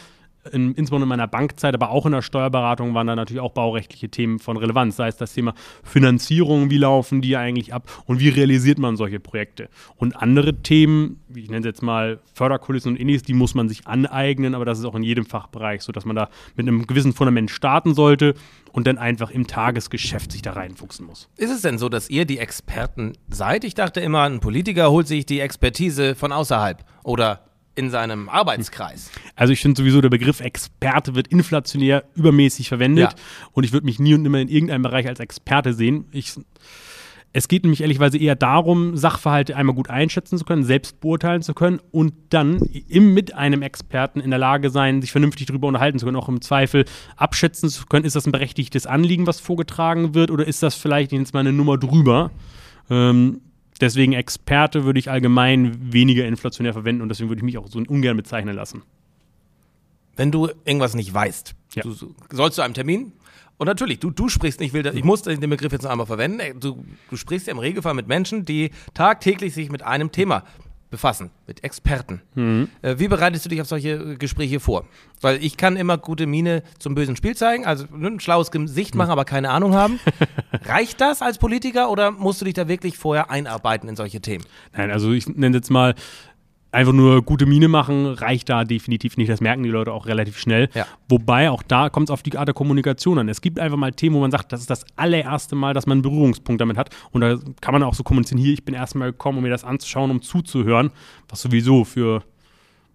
In, 0.52 0.74
insbesondere 0.74 1.04
in 1.04 1.08
meiner 1.08 1.26
Bankzeit, 1.26 1.74
aber 1.74 1.90
auch 1.90 2.06
in 2.06 2.12
der 2.12 2.22
Steuerberatung 2.22 2.94
waren 2.94 3.06
da 3.06 3.16
natürlich 3.16 3.40
auch 3.40 3.52
baurechtliche 3.52 4.08
Themen 4.08 4.38
von 4.38 4.56
Relevanz. 4.56 4.96
Sei 4.96 5.08
es 5.08 5.16
das 5.16 5.32
Thema 5.32 5.54
Finanzierung, 5.82 6.70
wie 6.70 6.78
laufen 6.78 7.20
die 7.20 7.36
eigentlich 7.36 7.72
ab 7.72 7.90
und 8.06 8.20
wie 8.20 8.28
realisiert 8.28 8.78
man 8.78 8.96
solche 8.96 9.20
Projekte. 9.20 9.68
Und 9.96 10.16
andere 10.16 10.54
Themen, 10.62 11.22
wie 11.28 11.42
ich 11.42 11.48
nenne 11.48 11.60
es 11.60 11.66
jetzt 11.66 11.82
mal 11.82 12.20
Förderkulissen 12.34 12.92
und 12.92 13.00
ähnliches, 13.00 13.22
die 13.22 13.34
muss 13.34 13.54
man 13.54 13.68
sich 13.68 13.86
aneignen, 13.86 14.54
aber 14.54 14.64
das 14.64 14.78
ist 14.78 14.84
auch 14.84 14.94
in 14.94 15.02
jedem 15.02 15.26
Fachbereich 15.26 15.82
so, 15.82 15.92
dass 15.92 16.04
man 16.04 16.16
da 16.16 16.28
mit 16.56 16.66
einem 16.66 16.86
gewissen 16.86 17.12
Fundament 17.12 17.50
starten 17.50 17.94
sollte 17.94 18.34
und 18.72 18.86
dann 18.86 18.98
einfach 18.98 19.30
im 19.30 19.46
Tagesgeschäft 19.46 20.32
sich 20.32 20.42
da 20.42 20.52
reinfuchsen 20.52 21.06
muss. 21.06 21.28
Ist 21.36 21.50
es 21.50 21.62
denn 21.62 21.78
so, 21.78 21.88
dass 21.88 22.10
ihr 22.10 22.24
die 22.24 22.38
Experten 22.38 23.12
seid? 23.28 23.64
Ich 23.64 23.74
dachte 23.74 24.00
immer, 24.00 24.22
ein 24.22 24.40
Politiker 24.40 24.90
holt 24.90 25.06
sich 25.06 25.26
die 25.26 25.40
Expertise 25.40 26.14
von 26.14 26.32
außerhalb 26.32 26.84
oder 27.02 27.40
in 27.74 27.90
seinem 27.90 28.28
Arbeitskreis. 28.28 29.10
Also 29.36 29.52
ich 29.52 29.60
finde 29.60 29.80
sowieso, 29.80 30.00
der 30.00 30.10
Begriff 30.10 30.40
Experte 30.40 31.14
wird 31.14 31.28
inflationär 31.28 32.04
übermäßig 32.14 32.68
verwendet 32.68 33.12
ja. 33.12 33.18
und 33.52 33.64
ich 33.64 33.72
würde 33.72 33.86
mich 33.86 33.98
nie 33.98 34.14
und 34.14 34.24
immer 34.24 34.40
in 34.40 34.48
irgendeinem 34.48 34.82
Bereich 34.82 35.08
als 35.08 35.20
Experte 35.20 35.74
sehen. 35.74 36.06
Ich, 36.12 36.34
es 37.32 37.48
geht 37.48 37.64
nämlich 37.64 37.80
ehrlicherweise 37.80 38.16
eher 38.16 38.36
darum, 38.36 38.96
Sachverhalte 38.96 39.56
einmal 39.56 39.74
gut 39.74 39.90
einschätzen 39.90 40.38
zu 40.38 40.44
können, 40.44 40.62
selbst 40.62 41.00
beurteilen 41.00 41.42
zu 41.42 41.52
können 41.52 41.80
und 41.90 42.14
dann 42.30 42.58
im, 42.88 43.12
mit 43.12 43.34
einem 43.34 43.62
Experten 43.62 44.20
in 44.20 44.30
der 44.30 44.38
Lage 44.38 44.70
sein, 44.70 45.00
sich 45.00 45.10
vernünftig 45.10 45.46
darüber 45.46 45.66
unterhalten 45.66 45.98
zu 45.98 46.06
können, 46.06 46.16
auch 46.16 46.28
im 46.28 46.40
Zweifel 46.40 46.84
abschätzen 47.16 47.68
zu 47.68 47.86
können, 47.86 48.04
ist 48.04 48.14
das 48.14 48.26
ein 48.26 48.32
berechtigtes 48.32 48.86
Anliegen, 48.86 49.26
was 49.26 49.40
vorgetragen 49.40 50.14
wird 50.14 50.30
oder 50.30 50.46
ist 50.46 50.62
das 50.62 50.76
vielleicht 50.76 51.10
jetzt 51.10 51.34
mal 51.34 51.40
eine 51.40 51.52
Nummer 51.52 51.76
drüber? 51.76 52.30
Ähm, 52.88 53.40
deswegen 53.80 54.12
Experte 54.12 54.84
würde 54.84 54.98
ich 54.98 55.10
allgemein 55.10 55.92
weniger 55.92 56.26
inflationär 56.26 56.72
verwenden 56.72 57.02
und 57.02 57.08
deswegen 57.08 57.28
würde 57.28 57.40
ich 57.40 57.44
mich 57.44 57.58
auch 57.58 57.68
so 57.68 57.78
ungern 57.78 58.16
bezeichnen 58.16 58.54
lassen. 58.54 58.82
Wenn 60.16 60.30
du 60.30 60.48
irgendwas 60.64 60.94
nicht 60.94 61.12
weißt, 61.12 61.54
ja. 61.74 61.82
du, 61.82 61.92
sollst 62.30 62.58
du 62.58 62.62
einem 62.62 62.74
Termin 62.74 63.12
und 63.56 63.66
natürlich, 63.66 64.00
du, 64.00 64.10
du 64.10 64.28
sprichst, 64.28 64.60
ich, 64.60 64.72
will, 64.72 64.86
ich 64.86 65.04
muss 65.04 65.22
den 65.22 65.38
Begriff 65.40 65.72
jetzt 65.72 65.82
noch 65.82 65.90
einmal 65.90 66.06
verwenden, 66.06 66.60
du, 66.60 66.84
du 67.10 67.16
sprichst 67.16 67.46
ja 67.46 67.52
im 67.52 67.58
Regelfall 67.58 67.94
mit 67.94 68.08
Menschen, 68.08 68.44
die 68.44 68.70
tagtäglich 68.94 69.54
sich 69.54 69.70
mit 69.70 69.82
einem 69.82 70.10
Thema 70.12 70.44
befassen, 70.94 71.30
mit 71.46 71.64
Experten. 71.64 72.22
Mhm. 72.34 72.68
Äh, 72.82 72.96
wie 72.98 73.08
bereitest 73.08 73.44
du 73.44 73.48
dich 73.48 73.60
auf 73.60 73.66
solche 73.66 74.16
Gespräche 74.16 74.60
vor? 74.60 74.86
Weil 75.20 75.42
ich 75.42 75.56
kann 75.56 75.76
immer 75.76 75.98
gute 75.98 76.26
Miene 76.26 76.62
zum 76.78 76.94
bösen 76.94 77.16
Spiel 77.16 77.36
zeigen, 77.36 77.66
also 77.66 77.86
ne, 77.92 78.08
ein 78.08 78.20
schlaues 78.20 78.50
Gesicht 78.50 78.94
machen, 78.94 79.08
mhm. 79.08 79.12
aber 79.12 79.24
keine 79.24 79.50
Ahnung 79.50 79.74
haben. 79.74 79.98
Reicht 80.64 81.00
das 81.00 81.20
als 81.22 81.38
Politiker 81.38 81.90
oder 81.90 82.10
musst 82.10 82.40
du 82.40 82.44
dich 82.44 82.54
da 82.54 82.68
wirklich 82.68 82.96
vorher 82.96 83.30
einarbeiten 83.30 83.88
in 83.88 83.96
solche 83.96 84.20
Themen? 84.20 84.44
Nein, 84.72 84.90
also 84.90 85.12
ich 85.12 85.28
nenne 85.28 85.56
jetzt 85.56 85.70
mal 85.70 85.94
einfach 86.74 86.92
nur 86.92 87.22
gute 87.22 87.46
Miene 87.46 87.68
machen 87.68 88.06
reicht 88.06 88.48
da 88.48 88.64
definitiv 88.64 89.16
nicht. 89.16 89.30
Das 89.30 89.40
merken 89.40 89.62
die 89.62 89.70
Leute 89.70 89.92
auch 89.92 90.06
relativ 90.06 90.38
schnell. 90.38 90.68
Ja. 90.74 90.86
Wobei 91.08 91.50
auch 91.50 91.62
da 91.62 91.88
kommt 91.88 92.08
es 92.08 92.10
auf 92.10 92.22
die 92.22 92.36
Art 92.36 92.48
der 92.48 92.54
Kommunikation 92.54 93.18
an. 93.18 93.28
Es 93.28 93.40
gibt 93.40 93.58
einfach 93.58 93.76
mal 93.76 93.92
Themen, 93.92 94.16
wo 94.16 94.20
man 94.20 94.30
sagt, 94.30 94.52
das 94.52 94.60
ist 94.60 94.70
das 94.70 94.84
allererste 94.96 95.56
Mal, 95.56 95.74
dass 95.74 95.86
man 95.86 95.96
einen 95.96 96.02
Berührungspunkt 96.02 96.60
damit 96.60 96.76
hat. 96.76 96.90
Und 97.12 97.20
da 97.20 97.38
kann 97.60 97.72
man 97.72 97.82
auch 97.82 97.94
so 97.94 98.02
kommunizieren, 98.02 98.40
hier, 98.40 98.52
ich 98.52 98.64
bin 98.64 98.74
erstmal 98.74 99.12
gekommen, 99.12 99.38
um 99.38 99.44
mir 99.44 99.50
das 99.50 99.64
anzuschauen, 99.64 100.10
um 100.10 100.22
zuzuhören, 100.22 100.90
was 101.28 101.42
sowieso 101.42 101.84
für 101.84 102.22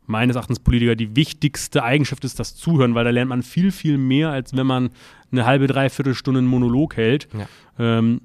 meines 0.10 0.36
Erachtens 0.36 0.60
Politiker 0.60 0.96
die 0.96 1.16
wichtigste 1.16 1.84
Eigenschaft 1.84 2.26
ist, 2.26 2.40
das 2.40 2.56
Zuhören, 2.56 2.96
weil 2.96 3.04
da 3.04 3.12
lernt 3.12 3.30
man 3.30 3.44
viel, 3.44 3.72
viel 3.72 3.98
mehr, 3.98 4.32
als 4.32 4.58
wenn 4.58 4.66
man 4.66 4.90
eine 5.32 5.46
halbe, 5.46 5.68
dreiviertel 5.68 6.16
Stunde 6.16 6.40
einen 6.40 6.48
Monolog 6.48 6.98
hält. 6.98 7.28
Ja. 7.38 7.48
Ähm, 8.00 8.22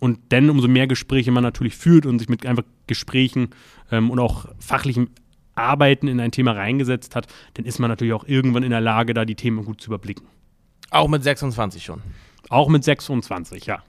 und 0.00 0.18
dann 0.30 0.50
umso 0.50 0.66
mehr 0.66 0.86
Gespräche 0.86 1.30
man 1.30 1.44
natürlich 1.44 1.76
führt 1.76 2.06
und 2.06 2.18
sich 2.18 2.28
mit 2.28 2.44
einfach 2.44 2.64
Gesprächen 2.86 3.50
ähm, 3.92 4.10
und 4.10 4.18
auch 4.18 4.46
fachlichem 4.58 5.10
Arbeiten 5.54 6.08
in 6.08 6.20
ein 6.20 6.32
Thema 6.32 6.52
reingesetzt 6.52 7.14
hat, 7.14 7.26
dann 7.54 7.64
ist 7.66 7.78
man 7.78 7.90
natürlich 7.90 8.14
auch 8.14 8.24
irgendwann 8.26 8.62
in 8.62 8.70
der 8.70 8.80
Lage, 8.80 9.14
da 9.14 9.24
die 9.24 9.34
Themen 9.34 9.64
gut 9.64 9.80
zu 9.80 9.90
überblicken. 9.90 10.26
Auch 10.90 11.08
mit 11.08 11.22
26 11.22 11.84
schon. 11.84 12.02
Auch 12.48 12.68
mit 12.68 12.82
26, 12.82 13.66
ja. 13.66 13.82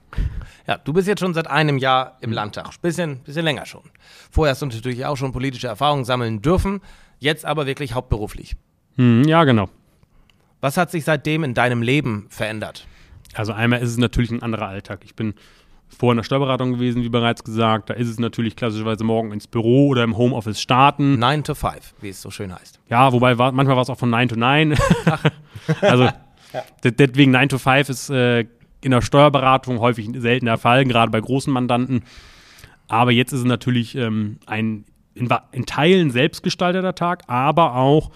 Ja, 0.68 0.78
du 0.78 0.92
bist 0.92 1.08
jetzt 1.08 1.18
schon 1.18 1.34
seit 1.34 1.48
einem 1.48 1.78
Jahr 1.78 2.18
im 2.20 2.30
Landtag. 2.30 2.80
Bisschen, 2.80 3.18
bisschen 3.20 3.44
länger 3.44 3.66
schon. 3.66 3.82
Vorher 4.30 4.52
hast 4.52 4.62
du 4.62 4.66
natürlich 4.66 5.04
auch 5.04 5.16
schon 5.16 5.32
politische 5.32 5.66
Erfahrungen 5.66 6.04
sammeln 6.04 6.42
dürfen, 6.42 6.80
jetzt 7.18 7.44
aber 7.44 7.66
wirklich 7.66 7.94
hauptberuflich. 7.94 8.54
Hm, 8.96 9.24
ja, 9.24 9.42
genau. 9.44 9.68
Was 10.60 10.76
hat 10.76 10.92
sich 10.92 11.04
seitdem 11.04 11.42
in 11.42 11.54
deinem 11.54 11.82
Leben 11.82 12.26
verändert? 12.28 12.86
Also 13.34 13.52
einmal 13.52 13.80
ist 13.80 13.90
es 13.90 13.96
natürlich 13.96 14.30
ein 14.30 14.42
anderer 14.42 14.68
Alltag. 14.68 15.00
Ich 15.04 15.16
bin 15.16 15.34
vorher 15.96 16.12
in 16.12 16.16
der 16.18 16.24
Steuerberatung 16.24 16.72
gewesen, 16.72 17.02
wie 17.02 17.08
bereits 17.08 17.44
gesagt. 17.44 17.90
Da 17.90 17.94
ist 17.94 18.08
es 18.08 18.18
natürlich 18.18 18.56
klassischerweise 18.56 19.04
morgen 19.04 19.32
ins 19.32 19.46
Büro 19.46 19.88
oder 19.88 20.04
im 20.04 20.16
Homeoffice 20.16 20.60
starten. 20.60 21.18
9 21.18 21.44
to 21.44 21.54
5, 21.54 21.94
wie 22.00 22.08
es 22.08 22.22
so 22.22 22.30
schön 22.30 22.54
heißt. 22.54 22.80
Ja, 22.88 23.12
wobei 23.12 23.38
war, 23.38 23.52
manchmal 23.52 23.76
war 23.76 23.82
es 23.82 23.90
auch 23.90 23.98
von 23.98 24.10
9 24.10 24.28
to 24.28 24.36
9. 24.36 24.74
also 25.80 26.04
ja. 26.04 26.62
deswegen 26.82 27.32
9 27.32 27.48
to 27.48 27.58
5 27.58 27.88
ist 27.88 28.10
äh, 28.10 28.46
in 28.80 28.90
der 28.90 29.02
Steuerberatung 29.02 29.78
häufig 29.80 30.08
selten 30.16 30.46
der 30.46 30.58
Fall, 30.58 30.84
gerade 30.84 31.10
bei 31.10 31.20
großen 31.20 31.52
Mandanten. 31.52 32.02
Aber 32.88 33.12
jetzt 33.12 33.32
ist 33.32 33.40
es 33.40 33.44
natürlich 33.46 33.94
ähm, 33.94 34.38
ein 34.46 34.84
in, 35.14 35.28
in 35.52 35.66
Teilen 35.66 36.10
selbstgestalteter 36.10 36.94
Tag, 36.94 37.24
aber 37.26 37.74
auch 37.76 38.10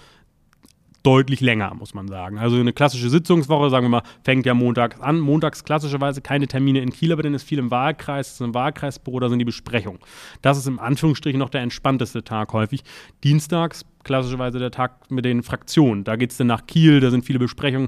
deutlich 1.07 1.39
länger, 1.39 1.73
muss 1.73 1.93
man 1.93 2.09
sagen. 2.09 2.37
Also 2.37 2.57
eine 2.57 2.73
klassische 2.73 3.09
Sitzungswoche, 3.09 3.69
sagen 3.69 3.85
wir 3.85 3.89
mal, 3.89 4.03
fängt 4.25 4.45
ja 4.45 4.53
montags 4.53 4.99
an. 4.99 5.21
Montags 5.21 5.63
klassischerweise 5.63 6.19
keine 6.19 6.47
Termine 6.47 6.81
in 6.81 6.91
Kiel, 6.91 7.13
aber 7.13 7.23
dann 7.23 7.33
ist 7.33 7.43
viel 7.43 7.59
im 7.59 7.71
Wahlkreis, 7.71 8.33
ist 8.33 8.41
im 8.41 8.53
Wahlkreisbüro, 8.53 9.21
da 9.21 9.29
sind 9.29 9.39
die 9.39 9.45
Besprechungen. 9.45 10.01
Das 10.41 10.57
ist 10.57 10.67
im 10.67 10.79
Anführungsstrichen 10.79 11.39
noch 11.39 11.49
der 11.49 11.61
entspannteste 11.61 12.25
Tag 12.25 12.51
häufig. 12.51 12.83
Dienstags 13.23 13.85
klassischerweise 14.03 14.59
der 14.59 14.69
Tag 14.69 15.09
mit 15.09 15.23
den 15.23 15.43
Fraktionen. 15.43 16.03
Da 16.03 16.17
geht 16.17 16.31
es 16.31 16.37
dann 16.37 16.47
nach 16.47 16.67
Kiel, 16.67 16.99
da 16.99 17.09
sind 17.09 17.23
viele 17.23 17.39
Besprechungen. 17.39 17.87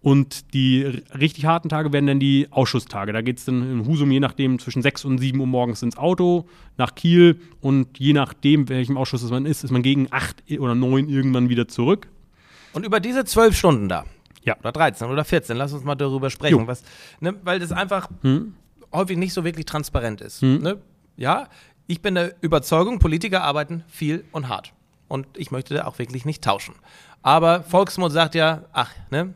Und 0.00 0.54
die 0.54 0.82
richtig 1.18 1.44
harten 1.44 1.68
Tage 1.68 1.92
werden 1.92 2.06
dann 2.06 2.20
die 2.20 2.46
Ausschusstage. 2.50 3.12
Da 3.12 3.20
geht 3.20 3.36
es 3.36 3.44
dann 3.44 3.70
in 3.70 3.86
Husum 3.86 4.10
je 4.10 4.20
nachdem 4.20 4.58
zwischen 4.58 4.80
6 4.80 5.04
und 5.04 5.18
7 5.18 5.38
Uhr 5.38 5.46
morgens 5.46 5.82
ins 5.82 5.98
Auto 5.98 6.48
nach 6.78 6.94
Kiel 6.94 7.38
und 7.60 7.98
je 7.98 8.14
nachdem, 8.14 8.70
welchem 8.70 8.96
Ausschuss 8.96 9.28
man 9.28 9.44
ist, 9.44 9.62
ist 9.62 9.72
man 9.72 9.82
gegen 9.82 10.08
8 10.10 10.58
oder 10.58 10.74
9 10.74 11.10
irgendwann 11.10 11.50
wieder 11.50 11.68
zurück. 11.68 12.08
Und 12.72 12.86
über 12.86 13.00
diese 13.00 13.24
zwölf 13.24 13.56
Stunden 13.56 13.88
da, 13.88 14.04
ja. 14.42 14.56
oder 14.58 14.72
13 14.72 15.08
oder 15.08 15.24
14, 15.24 15.56
lass 15.56 15.72
uns 15.72 15.84
mal 15.84 15.94
darüber 15.94 16.30
sprechen, 16.30 16.66
was, 16.66 16.82
ne, 17.20 17.34
weil 17.42 17.58
das 17.58 17.72
einfach 17.72 18.08
hm. 18.22 18.54
häufig 18.92 19.16
nicht 19.16 19.32
so 19.32 19.44
wirklich 19.44 19.66
transparent 19.66 20.20
ist. 20.20 20.42
Hm. 20.42 20.58
Ne? 20.62 20.78
Ja, 21.16 21.48
ich 21.86 22.02
bin 22.02 22.14
der 22.14 22.34
Überzeugung, 22.40 22.98
Politiker 22.98 23.42
arbeiten 23.42 23.84
viel 23.88 24.24
und 24.32 24.48
hart. 24.48 24.72
Und 25.08 25.26
ich 25.36 25.50
möchte 25.50 25.74
da 25.74 25.86
auch 25.86 25.98
wirklich 25.98 26.24
nicht 26.24 26.44
tauschen. 26.44 26.74
Aber 27.22 27.64
Volksmund 27.64 28.12
sagt 28.12 28.34
ja, 28.36 28.62
ach, 28.72 28.92
ne, 29.10 29.34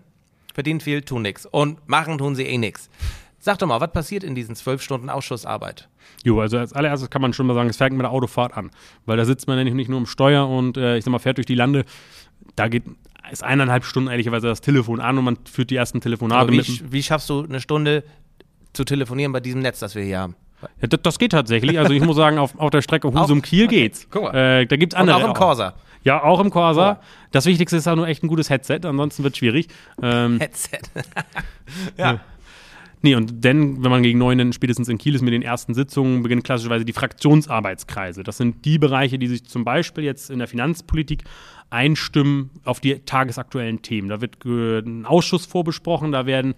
verdient 0.55 0.83
viel, 0.83 1.03
tun 1.03 1.23
nichts. 1.23 1.47
Und 1.47 1.87
machen 1.89 2.19
tun 2.19 2.37
sie 2.37 2.45
eh 2.45 2.59
nichts. 2.59 2.89
Sag 3.41 3.59
doch 3.59 3.67
mal, 3.67 3.81
was 3.81 3.93
passiert 3.93 4.25
in 4.25 4.35
diesen 4.35 4.57
zwölf 4.57 4.81
Stunden 4.81 5.11
Ausschussarbeit? 5.11 5.89
Jo, 6.23 6.41
also 6.41 6.57
als 6.57 6.73
allererstes 6.73 7.11
kann 7.11 7.21
man 7.21 7.35
schon 7.35 7.47
mal 7.47 7.53
sagen, 7.53 7.69
es 7.69 7.77
fängt 7.77 7.93
mit 7.93 8.03
der 8.03 8.11
Autofahrt 8.11 8.57
an. 8.57 8.71
Weil 9.05 9.19
da 9.19 9.27
sitzt 9.27 9.47
man 9.49 9.59
nämlich 9.59 9.75
nicht 9.75 9.91
nur 9.91 9.99
im 9.99 10.07
Steuer 10.07 10.49
und 10.49 10.79
äh, 10.79 10.97
ich 10.97 11.05
sag 11.05 11.11
mal, 11.11 11.19
fährt 11.19 11.37
durch 11.37 11.47
die 11.47 11.55
Lande. 11.55 11.85
Da 12.57 12.69
geht 12.69 12.85
ist 13.31 13.43
eineinhalb 13.43 13.85
Stunden 13.85 14.11
ehrlicherweise 14.11 14.49
das 14.49 14.61
Telefon 14.61 15.01
an 15.01 15.19
und 15.19 15.25
man 15.25 15.39
führt 15.51 15.71
die 15.71 15.77
ersten 15.77 16.01
Telefonate. 16.01 16.53
Wie, 16.53 16.93
wie 16.93 17.03
schaffst 17.03 17.31
du 17.31 17.43
eine 17.43 17.61
Stunde 17.61 18.05
zu 18.73 18.85
telefonieren 18.85 19.33
bei 19.33 19.41
diesem 19.41 19.61
Netz, 19.61 19.79
das 19.79 19.95
wir 19.95 20.03
hier 20.03 20.19
haben? 20.19 20.37
Ja, 20.81 20.89
das, 20.89 21.01
das, 21.03 21.19
geht 21.19 21.33
tatsächlich. 21.33 21.79
Also 21.79 21.93
ich 21.93 22.03
muss 22.03 22.17
sagen, 22.17 22.39
auf, 22.39 22.59
auf 22.59 22.71
der 22.71 22.83
Strecke 22.83 23.13
Husum-Kiel 23.13 23.67
okay. 23.67 23.83
geht's. 23.83 24.07
Guck 24.11 24.25
mal. 24.25 24.35
Äh, 24.35 24.67
da 24.67 24.77
gibt's 24.77 24.95
andere. 24.95 25.17
Und 25.17 25.23
auch 25.23 25.29
im 25.29 25.35
Corsa. 25.35 25.75
Ja, 26.05 26.23
auch 26.23 26.41
im 26.41 26.51
Corsa. 26.51 27.01
Das 27.33 27.47
Wichtigste 27.47 27.77
ist 27.77 27.89
auch 27.89 27.97
nur 27.97 28.07
echt 28.07 28.23
ein 28.23 28.29
gutes 28.29 28.51
Headset, 28.51 28.81
ansonsten 28.85 29.25
wird 29.25 29.35
es 29.35 29.39
schwierig. 29.39 29.69
Ähm, 30.03 30.39
Headset. 30.41 30.81
ja. 31.97 32.13
ja. 32.13 32.21
Nee, 33.01 33.17
und 33.17 33.45
dann, 33.45 33.85
wenn 33.85 33.91
man 33.91 34.03
gegen 34.03 34.19
neun 34.19 34.55
spätestens 34.55 34.89
in 34.89 34.97
Kiel 34.97 35.15
ist 35.15 35.21
mit 35.21 35.35
den 35.35 35.43
ersten 35.43 35.75
Sitzungen, 35.75 36.23
beginnen 36.23 36.43
klassischerweise 36.43 36.87
die 36.87 36.95
Fraktionsarbeitskreise. 36.95 38.23
Das 38.23 38.39
sind 38.39 38.65
die 38.65 38.79
Bereiche, 38.79 39.19
die 39.19 39.27
sich 39.27 39.45
zum 39.45 39.63
Beispiel 39.63 40.05
jetzt 40.05 40.31
in 40.31 40.39
der 40.39 40.49
Finanzpolitik 40.49 41.25
einstimmen 41.75 42.51
auf 42.65 42.81
die 42.81 43.01
tagesaktuellen 43.01 43.83
Themen. 43.83 44.09
Da 44.09 44.21
wird 44.21 44.45
ein 44.45 45.05
Ausschuss 45.05 45.47
vorbesprochen, 45.47 46.13
da 46.13 46.27
werden 46.27 46.55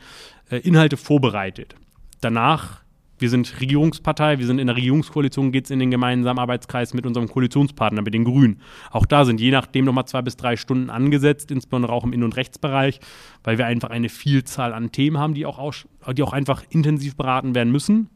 äh, 0.50 0.58
Inhalte 0.58 0.96
vorbereitet. 0.96 1.74
Danach 2.20 2.84
wir 3.18 3.30
sind 3.30 3.60
Regierungspartei, 3.60 4.38
wir 4.38 4.46
sind 4.46 4.58
in 4.58 4.66
der 4.66 4.76
Regierungskoalition, 4.76 5.50
geht 5.50 5.64
es 5.64 5.70
in 5.70 5.78
den 5.78 5.90
gemeinsamen 5.90 6.38
Arbeitskreis 6.38 6.92
mit 6.92 7.06
unserem 7.06 7.28
Koalitionspartner, 7.28 8.02
mit 8.02 8.12
den 8.12 8.24
Grünen. 8.24 8.60
Auch 8.90 9.06
da 9.06 9.24
sind 9.24 9.40
je 9.40 9.50
nachdem 9.50 9.86
nochmal 9.86 10.06
zwei 10.06 10.22
bis 10.22 10.36
drei 10.36 10.56
Stunden 10.56 10.90
angesetzt, 10.90 11.50
insbesondere 11.50 11.92
auch 11.92 12.04
im 12.04 12.12
Innen- 12.12 12.24
und 12.24 12.36
Rechtsbereich, 12.36 13.00
weil 13.42 13.56
wir 13.58 13.66
einfach 13.66 13.90
eine 13.90 14.10
Vielzahl 14.10 14.74
an 14.74 14.92
Themen 14.92 15.18
haben, 15.18 15.34
die 15.34 15.46
auch, 15.46 15.72
die 16.12 16.22
auch 16.22 16.32
einfach 16.32 16.62
intensiv 16.68 17.16
beraten 17.16 17.54
werden 17.54 17.72
müssen. 17.72 18.10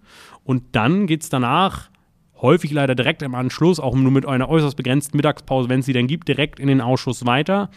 Und 0.45 0.65
dann 0.73 1.07
geht 1.07 1.23
es 1.23 1.31
danach 1.31 1.90
häufig 2.43 2.71
leider 2.71 2.95
direkt 2.95 3.23
im 3.23 3.35
Anschluss, 3.35 3.81
auch 3.81 3.95
nur 3.95 4.11
mit 4.11 4.27
einer 4.27 4.49
äußerst 4.49 4.77
begrenzten 4.77 5.17
Mittagspause, 5.17 5.69
wenn 5.69 5.81
es 5.81 5.87
sie 5.87 5.93
denn 5.93 6.07
gibt, 6.07 6.29
direkt 6.29 6.59
in 6.59 6.69
den 6.69 6.81
Ausschuss 6.81 7.27
weiter. 7.27 7.71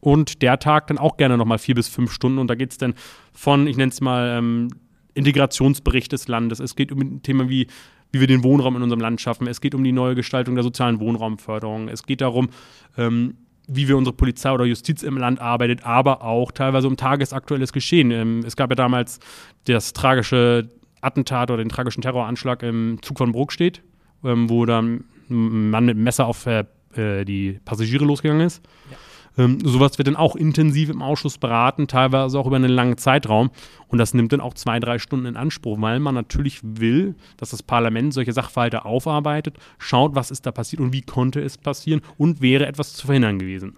Und 0.00 0.42
der 0.42 0.58
Tag 0.58 0.88
dann 0.88 0.98
auch 0.98 1.16
gerne 1.16 1.38
nochmal 1.38 1.58
vier 1.58 1.74
bis 1.74 1.88
fünf 1.88 2.12
Stunden. 2.12 2.38
Und 2.38 2.48
da 2.48 2.54
geht 2.54 2.72
es 2.72 2.78
dann 2.78 2.94
von, 3.32 3.66
ich 3.66 3.76
nenne 3.76 3.90
es 3.90 4.00
mal, 4.00 4.36
ähm, 4.38 4.68
Integrationsbericht 5.14 6.12
des 6.12 6.28
Landes. 6.28 6.60
Es 6.60 6.76
geht 6.76 6.92
um 6.92 7.00
ein 7.00 7.22
Thema 7.22 7.48
wie, 7.48 7.68
wie 8.12 8.20
wir 8.20 8.26
den 8.26 8.44
Wohnraum 8.44 8.76
in 8.76 8.82
unserem 8.82 9.00
Land 9.00 9.20
schaffen. 9.20 9.46
Es 9.46 9.60
geht 9.60 9.74
um 9.74 9.82
die 9.82 9.92
neue 9.92 10.14
Gestaltung 10.14 10.54
der 10.54 10.64
sozialen 10.64 11.00
Wohnraumförderung. 11.00 11.88
Es 11.88 12.02
geht 12.02 12.20
darum, 12.20 12.50
ähm, 12.98 13.36
wie 13.66 13.88
wir 13.88 13.96
unsere 13.96 14.14
Polizei 14.14 14.52
oder 14.52 14.64
Justiz 14.64 15.02
im 15.02 15.16
Land 15.16 15.40
arbeitet, 15.40 15.84
aber 15.84 16.22
auch 16.22 16.52
teilweise 16.52 16.86
um 16.86 16.96
tagesaktuelles 16.96 17.72
Geschehen. 17.72 18.10
Ähm, 18.10 18.42
es 18.44 18.56
gab 18.56 18.70
ja 18.70 18.76
damals 18.76 19.20
das 19.64 19.92
tragische 19.92 20.68
Attentat 21.00 21.50
oder 21.50 21.62
den 21.62 21.68
tragischen 21.68 22.02
Terroranschlag 22.02 22.62
im 22.62 22.98
Zug 23.02 23.18
von 23.18 23.32
Bruckstedt, 23.32 23.82
ähm, 24.24 24.48
wo 24.50 24.66
dann 24.66 25.04
ein 25.30 25.70
Mann 25.70 25.84
mit 25.84 25.96
einem 25.96 26.04
Messer 26.04 26.26
auf 26.26 26.46
äh, 26.46 26.64
äh, 26.96 27.24
die 27.24 27.60
Passagiere 27.64 28.04
losgegangen 28.04 28.46
ist. 28.46 28.62
Ja. 28.90 28.96
Ähm, 29.36 29.58
sowas 29.64 29.98
wird 29.98 30.06
dann 30.06 30.16
auch 30.16 30.36
intensiv 30.36 30.90
im 30.90 31.02
Ausschuss 31.02 31.38
beraten, 31.38 31.88
teilweise 31.88 32.38
auch 32.38 32.46
über 32.46 32.56
einen 32.56 32.70
langen 32.70 32.96
Zeitraum. 32.98 33.50
Und 33.88 33.98
das 33.98 34.14
nimmt 34.14 34.32
dann 34.32 34.40
auch 34.40 34.54
zwei, 34.54 34.78
drei 34.78 34.98
Stunden 34.98 35.26
in 35.26 35.36
Anspruch, 35.36 35.80
weil 35.80 35.98
man 35.98 36.14
natürlich 36.14 36.60
will, 36.62 37.16
dass 37.36 37.50
das 37.50 37.62
Parlament 37.62 38.14
solche 38.14 38.32
Sachverhalte 38.32 38.84
aufarbeitet, 38.84 39.56
schaut, 39.78 40.14
was 40.14 40.30
ist 40.30 40.46
da 40.46 40.52
passiert 40.52 40.80
und 40.80 40.92
wie 40.92 41.02
konnte 41.02 41.40
es 41.40 41.58
passieren 41.58 42.00
und 42.16 42.42
wäre 42.42 42.66
etwas 42.66 42.94
zu 42.94 43.06
verhindern 43.06 43.38
gewesen. 43.38 43.76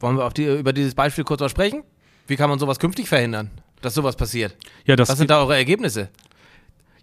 Wollen 0.00 0.16
wir 0.16 0.28
die, 0.30 0.46
über 0.46 0.72
dieses 0.72 0.94
Beispiel 0.94 1.24
kurz 1.24 1.40
mal 1.40 1.48
sprechen? 1.48 1.84
Wie 2.26 2.36
kann 2.36 2.48
man 2.48 2.58
sowas 2.58 2.78
künftig 2.78 3.08
verhindern, 3.08 3.50
dass 3.82 3.94
sowas 3.94 4.16
passiert? 4.16 4.56
Ja, 4.86 4.98
was 4.98 5.16
sind 5.16 5.30
da 5.30 5.40
eure 5.40 5.56
Ergebnisse? 5.56 6.08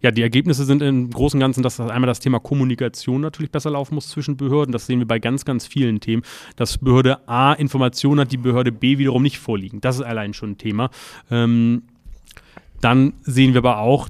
Ja, 0.01 0.11
die 0.11 0.21
Ergebnisse 0.21 0.63
sind 0.63 0.81
im 0.81 1.09
Großen 1.09 1.37
und 1.37 1.41
Ganzen, 1.41 1.63
dass 1.63 1.79
einmal 1.79 2.07
das 2.07 2.19
Thema 2.19 2.39
Kommunikation 2.39 3.21
natürlich 3.21 3.51
besser 3.51 3.71
laufen 3.71 3.95
muss 3.95 4.09
zwischen 4.09 4.37
Behörden. 4.37 4.71
Das 4.71 4.85
sehen 4.85 4.99
wir 4.99 5.07
bei 5.07 5.19
ganz, 5.19 5.45
ganz 5.45 5.67
vielen 5.67 5.99
Themen. 5.99 6.23
Dass 6.55 6.77
Behörde 6.77 7.27
A 7.27 7.53
Informationen 7.53 8.21
hat, 8.21 8.31
die 8.31 8.37
Behörde 8.37 8.71
B 8.71 8.97
wiederum 8.97 9.23
nicht 9.23 9.39
vorliegen. 9.39 9.81
Das 9.81 9.97
ist 9.97 10.03
allein 10.03 10.33
schon 10.33 10.51
ein 10.51 10.57
Thema. 10.57 10.89
Ähm, 11.29 11.83
dann 12.81 13.13
sehen 13.21 13.53
wir 13.53 13.59
aber 13.59 13.79
auch 13.79 14.07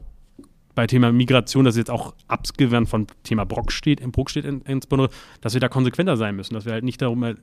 bei 0.76 0.88
Thema 0.88 1.12
Migration, 1.12 1.66
das 1.66 1.76
jetzt 1.76 1.90
auch 1.90 2.14
abgewandt 2.28 2.88
von 2.88 3.08
Thema 3.24 3.44
Brock 3.46 3.72
steht, 3.72 4.00
im 4.00 4.12
Bruck 4.12 4.30
steht 4.30 4.46
insbesondere, 4.46 5.10
dass 5.42 5.54
wir 5.54 5.60
da 5.60 5.68
konsequenter 5.68 6.16
sein 6.16 6.38
müssen, 6.38 6.54
dass 6.54 6.64
wir 6.66 6.72
halt 6.72 6.86
nicht 6.86 7.02
darum 7.02 7.36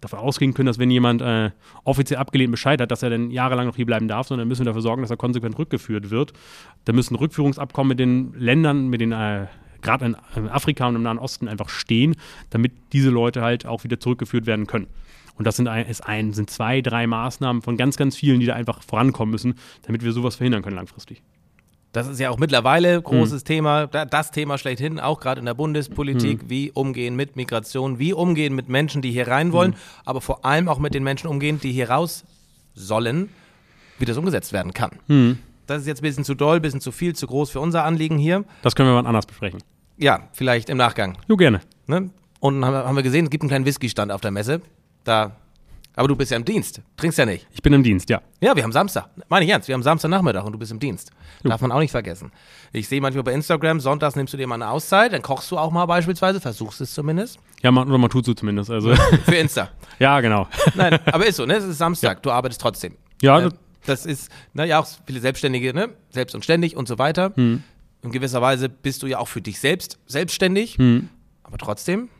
davon 0.00 0.18
ausgehen 0.18 0.54
können, 0.54 0.66
dass 0.66 0.78
wenn 0.78 0.90
jemand 0.90 1.22
äh, 1.22 1.50
offiziell 1.84 2.18
abgelehnt 2.18 2.50
Bescheid 2.50 2.80
hat, 2.80 2.90
dass 2.90 3.02
er 3.02 3.10
dann 3.10 3.30
jahrelang 3.30 3.66
noch 3.66 3.76
hier 3.76 3.86
bleiben 3.86 4.08
darf, 4.08 4.28
sondern 4.28 4.48
müssen 4.48 4.62
wir 4.62 4.66
dafür 4.66 4.82
sorgen, 4.82 5.02
dass 5.02 5.10
er 5.10 5.16
konsequent 5.16 5.58
rückgeführt 5.58 6.10
wird. 6.10 6.32
Da 6.84 6.92
müssen 6.92 7.16
Rückführungsabkommen 7.16 7.88
mit 7.88 7.98
den 7.98 8.34
Ländern, 8.34 8.88
mit 8.88 9.00
den 9.00 9.12
äh, 9.12 9.46
gerade 9.82 10.04
in 10.04 10.48
Afrika 10.48 10.86
und 10.86 10.96
im 10.96 11.02
Nahen 11.02 11.18
Osten 11.18 11.48
einfach 11.48 11.68
stehen, 11.68 12.16
damit 12.50 12.72
diese 12.92 13.10
Leute 13.10 13.42
halt 13.42 13.66
auch 13.66 13.84
wieder 13.84 14.00
zurückgeführt 14.00 14.46
werden 14.46 14.66
können. 14.66 14.86
Und 15.36 15.46
das 15.46 15.56
sind, 15.56 15.68
ist 15.68 16.06
ein, 16.06 16.32
sind 16.32 16.50
zwei, 16.50 16.80
drei 16.80 17.06
Maßnahmen 17.06 17.62
von 17.62 17.76
ganz, 17.76 17.96
ganz 17.96 18.16
vielen, 18.16 18.40
die 18.40 18.46
da 18.46 18.54
einfach 18.54 18.82
vorankommen 18.82 19.30
müssen, 19.30 19.54
damit 19.82 20.02
wir 20.02 20.12
sowas 20.12 20.36
verhindern 20.36 20.62
können 20.62 20.76
langfristig. 20.76 21.22
Das 21.96 22.08
ist 22.08 22.20
ja 22.20 22.28
auch 22.28 22.36
mittlerweile 22.36 23.00
großes 23.00 23.40
hm. 23.40 23.46
Thema, 23.46 23.86
das 23.86 24.30
Thema 24.30 24.58
schlechthin, 24.58 25.00
auch 25.00 25.18
gerade 25.18 25.38
in 25.38 25.46
der 25.46 25.54
Bundespolitik, 25.54 26.42
hm. 26.42 26.50
wie 26.50 26.70
umgehen 26.70 27.16
mit 27.16 27.36
Migration, 27.36 27.98
wie 27.98 28.12
umgehen 28.12 28.54
mit 28.54 28.68
Menschen, 28.68 29.00
die 29.00 29.10
hier 29.12 29.28
rein 29.28 29.50
wollen, 29.52 29.72
hm. 29.72 29.78
aber 30.04 30.20
vor 30.20 30.44
allem 30.44 30.68
auch 30.68 30.78
mit 30.78 30.92
den 30.92 31.04
Menschen 31.04 31.26
umgehen, 31.26 31.58
die 31.58 31.72
hier 31.72 31.88
raus 31.88 32.24
sollen, 32.74 33.30
wie 33.98 34.04
das 34.04 34.18
umgesetzt 34.18 34.52
werden 34.52 34.74
kann. 34.74 34.90
Hm. 35.06 35.38
Das 35.66 35.80
ist 35.80 35.86
jetzt 35.86 36.00
ein 36.00 36.02
bisschen 36.02 36.24
zu 36.24 36.34
doll, 36.34 36.56
ein 36.56 36.62
bisschen 36.62 36.82
zu 36.82 36.92
viel, 36.92 37.16
zu 37.16 37.26
groß 37.26 37.48
für 37.48 37.60
unser 37.60 37.84
Anliegen 37.84 38.18
hier. 38.18 38.44
Das 38.60 38.74
können 38.74 38.90
wir 38.90 39.02
mal 39.02 39.08
anders 39.08 39.24
besprechen. 39.24 39.62
Ja, 39.96 40.28
vielleicht 40.32 40.68
im 40.68 40.76
Nachgang. 40.76 41.16
Jo, 41.28 41.36
gerne. 41.36 41.62
Ne? 41.86 42.10
Und 42.40 42.62
haben 42.62 42.74
wir, 42.74 42.84
haben 42.84 42.96
wir 42.96 43.04
gesehen, 43.04 43.24
es 43.24 43.30
gibt 43.30 43.42
einen 43.42 43.48
kleinen 43.48 43.64
Whisky-Stand 43.64 44.12
auf 44.12 44.20
der 44.20 44.32
Messe. 44.32 44.60
Da 45.04 45.34
aber 45.96 46.08
du 46.08 46.14
bist 46.14 46.30
ja 46.30 46.36
im 46.36 46.44
Dienst. 46.44 46.82
Trinkst 46.96 47.18
ja 47.18 47.24
nicht. 47.24 47.46
Ich 47.50 47.62
bin 47.62 47.72
im 47.72 47.82
Dienst, 47.82 48.10
ja. 48.10 48.20
Ja, 48.40 48.54
wir 48.54 48.62
haben 48.62 48.72
Samstag. 48.72 49.08
Meine 49.30 49.46
ich 49.46 49.50
ernst, 49.50 49.66
wir 49.66 49.74
haben 49.74 49.82
Samstagnachmittag 49.82 50.44
und 50.44 50.52
du 50.52 50.58
bist 50.58 50.70
im 50.70 50.78
Dienst. 50.78 51.10
Jo. 51.42 51.48
Darf 51.48 51.62
man 51.62 51.72
auch 51.72 51.78
nicht 51.78 51.90
vergessen. 51.90 52.30
Ich 52.72 52.86
sehe 52.86 53.00
manchmal 53.00 53.24
bei 53.24 53.32
Instagram, 53.32 53.80
sonntags 53.80 54.14
nimmst 54.14 54.34
du 54.34 54.36
dir 54.36 54.46
mal 54.46 54.56
eine 54.56 54.68
Auszeit, 54.68 55.14
dann 55.14 55.22
kochst 55.22 55.50
du 55.50 55.56
auch 55.56 55.72
mal 55.72 55.86
beispielsweise, 55.86 56.38
versuchst 56.38 56.82
es 56.82 56.92
zumindest. 56.92 57.38
Ja, 57.62 57.70
man, 57.70 57.88
oder 57.88 57.96
man 57.96 58.10
tut 58.10 58.26
so 58.26 58.34
zumindest. 58.34 58.70
Also. 58.70 58.94
Für 59.24 59.36
Insta. 59.36 59.70
ja, 59.98 60.20
genau. 60.20 60.46
Nein, 60.74 60.98
aber 61.06 61.26
ist 61.26 61.36
so, 61.36 61.46
ne? 61.46 61.54
Es 61.54 61.64
ist 61.64 61.78
Samstag, 61.78 62.18
ja. 62.18 62.20
du 62.20 62.30
arbeitest 62.30 62.60
trotzdem. 62.60 62.96
Ja, 63.22 63.40
äh, 63.40 63.50
das 63.86 64.04
ist, 64.04 64.30
naja, 64.52 64.80
auch 64.80 64.86
viele 65.06 65.20
Selbstständige, 65.20 65.72
ne? 65.72 65.88
Selbst 66.10 66.34
und 66.34 66.44
ständig 66.44 66.76
und 66.76 66.86
so 66.88 66.98
weiter. 66.98 67.32
Hm. 67.36 67.62
In 68.02 68.12
gewisser 68.12 68.42
Weise 68.42 68.68
bist 68.68 69.02
du 69.02 69.06
ja 69.06 69.18
auch 69.18 69.28
für 69.28 69.40
dich 69.40 69.58
selbst 69.58 69.98
selbstständig, 70.06 70.76
hm. 70.76 71.08
aber 71.42 71.56
trotzdem 71.56 72.10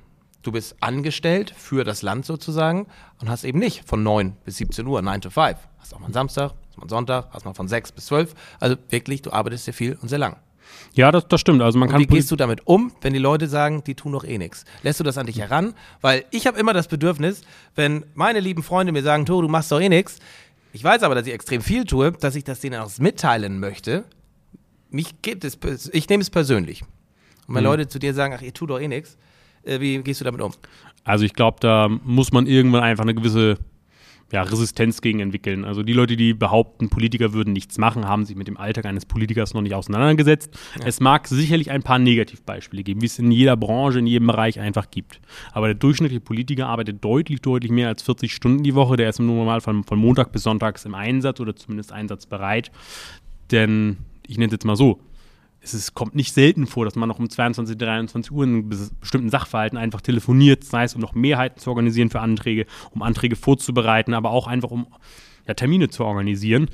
Du 0.46 0.52
bist 0.52 0.76
angestellt 0.78 1.52
für 1.56 1.82
das 1.82 2.02
Land 2.02 2.24
sozusagen 2.24 2.86
und 3.20 3.28
hast 3.28 3.42
eben 3.42 3.58
nicht 3.58 3.82
von 3.84 4.04
9 4.04 4.36
bis 4.44 4.58
17 4.58 4.86
Uhr, 4.86 5.02
9 5.02 5.22
to 5.22 5.30
5. 5.30 5.56
Hast 5.78 5.92
auch 5.92 5.98
mal 5.98 6.04
einen 6.04 6.14
Samstag, 6.14 6.52
hast 6.68 6.76
mal 6.76 6.82
einen 6.82 6.88
Sonntag, 6.88 7.26
hast 7.32 7.44
mal 7.44 7.52
von 7.52 7.66
6 7.66 7.90
bis 7.90 8.06
12. 8.06 8.32
Also 8.60 8.76
wirklich, 8.90 9.22
du 9.22 9.32
arbeitest 9.32 9.64
sehr 9.64 9.74
viel 9.74 9.98
und 10.00 10.08
sehr 10.08 10.20
lang. 10.20 10.36
Ja, 10.92 11.10
das, 11.10 11.26
das 11.26 11.40
stimmt. 11.40 11.62
Also 11.62 11.80
man 11.80 11.88
und 11.88 11.94
kann 11.94 12.00
wie 12.00 12.06
gehst 12.06 12.30
du 12.30 12.36
damit 12.36 12.64
um, 12.64 12.92
wenn 13.00 13.12
die 13.12 13.18
Leute 13.18 13.48
sagen, 13.48 13.82
die 13.82 13.96
tun 13.96 14.12
doch 14.12 14.22
eh 14.22 14.38
nichts? 14.38 14.64
Lässt 14.84 15.00
du 15.00 15.04
das 15.04 15.18
an 15.18 15.26
dich 15.26 15.40
heran? 15.40 15.74
Weil 16.00 16.24
ich 16.30 16.46
habe 16.46 16.60
immer 16.60 16.72
das 16.72 16.86
Bedürfnis, 16.86 17.40
wenn 17.74 18.06
meine 18.14 18.38
lieben 18.38 18.62
Freunde 18.62 18.92
mir 18.92 19.02
sagen, 19.02 19.24
du 19.24 19.42
machst 19.48 19.72
doch 19.72 19.80
eh 19.80 19.88
nichts, 19.88 20.20
ich 20.72 20.84
weiß 20.84 21.02
aber, 21.02 21.16
dass 21.16 21.26
ich 21.26 21.32
extrem 21.32 21.60
viel 21.60 21.86
tue, 21.86 22.12
dass 22.12 22.36
ich 22.36 22.44
das 22.44 22.60
denen 22.60 22.80
auch 22.80 22.96
mitteilen 23.00 23.58
möchte. 23.58 24.04
Mich 24.90 25.22
geht 25.22 25.42
es, 25.42 25.58
ich 25.92 26.08
nehme 26.08 26.22
es 26.22 26.30
persönlich. 26.30 26.82
Und 27.48 27.56
wenn 27.56 27.64
mhm. 27.64 27.70
Leute 27.70 27.88
zu 27.88 27.98
dir 27.98 28.14
sagen, 28.14 28.32
ach, 28.38 28.42
ihr 28.42 28.54
tut 28.54 28.70
doch 28.70 28.78
eh 28.78 28.86
nichts, 28.86 29.18
wie 29.66 29.98
gehst 29.98 30.20
du 30.20 30.24
damit 30.24 30.40
um? 30.40 30.52
Also 31.04 31.24
ich 31.24 31.34
glaube, 31.34 31.58
da 31.60 31.88
muss 31.88 32.32
man 32.32 32.46
irgendwann 32.46 32.82
einfach 32.82 33.04
eine 33.04 33.14
gewisse 33.14 33.58
ja, 34.32 34.42
Resistenz 34.42 35.00
gegen 35.00 35.20
entwickeln. 35.20 35.64
Also 35.64 35.84
die 35.84 35.92
Leute, 35.92 36.16
die 36.16 36.34
behaupten, 36.34 36.88
Politiker 36.88 37.32
würden 37.32 37.52
nichts 37.52 37.78
machen, 37.78 38.08
haben 38.08 38.24
sich 38.24 38.34
mit 38.34 38.48
dem 38.48 38.56
Alltag 38.56 38.84
eines 38.86 39.06
Politikers 39.06 39.54
noch 39.54 39.62
nicht 39.62 39.74
auseinandergesetzt. 39.74 40.52
Ja. 40.80 40.86
Es 40.86 40.98
mag 40.98 41.28
sicherlich 41.28 41.70
ein 41.70 41.82
paar 41.82 42.00
Negativbeispiele 42.00 42.82
geben, 42.82 43.02
wie 43.02 43.06
es 43.06 43.20
in 43.20 43.30
jeder 43.30 43.56
Branche, 43.56 44.00
in 44.00 44.06
jedem 44.06 44.26
Bereich 44.26 44.58
einfach 44.58 44.90
gibt. 44.90 45.20
Aber 45.52 45.68
der 45.68 45.74
durchschnittliche 45.74 46.20
Politiker 46.20 46.66
arbeitet 46.66 47.04
deutlich, 47.04 47.40
deutlich 47.40 47.70
mehr 47.70 47.88
als 47.88 48.02
40 48.02 48.34
Stunden 48.34 48.64
die 48.64 48.74
Woche. 48.74 48.96
Der 48.96 49.08
ist 49.08 49.20
im 49.20 49.26
Normalfall 49.26 49.74
von, 49.74 49.84
von 49.84 49.98
Montag 49.98 50.32
bis 50.32 50.42
Sonntags 50.42 50.84
im 50.84 50.94
Einsatz 50.96 51.38
oder 51.38 51.54
zumindest 51.54 51.92
einsatzbereit. 51.92 52.72
Denn 53.52 53.98
ich 54.26 54.38
nenne 54.38 54.46
es 54.46 54.52
jetzt 54.52 54.64
mal 54.64 54.76
so, 54.76 55.00
es 55.66 55.74
ist, 55.74 55.94
kommt 55.94 56.14
nicht 56.14 56.32
selten 56.32 56.66
vor, 56.66 56.84
dass 56.84 56.94
man 56.94 57.08
noch 57.08 57.18
um 57.18 57.28
22, 57.28 57.76
23 57.76 58.32
Uhr 58.32 58.44
in 58.44 58.68
bestimmten 58.68 59.30
Sachverhalten 59.30 59.76
einfach 59.76 60.00
telefoniert, 60.00 60.64
sei 60.64 60.84
es 60.84 60.94
um 60.94 61.00
noch 61.00 61.14
Mehrheiten 61.14 61.58
zu 61.58 61.70
organisieren 61.70 62.08
für 62.08 62.20
Anträge, 62.20 62.66
um 62.92 63.02
Anträge 63.02 63.36
vorzubereiten, 63.36 64.14
aber 64.14 64.30
auch 64.30 64.46
einfach 64.46 64.70
um 64.70 64.86
ja, 65.46 65.54
Termine 65.54 65.88
zu 65.88 66.04
organisieren. 66.04 66.68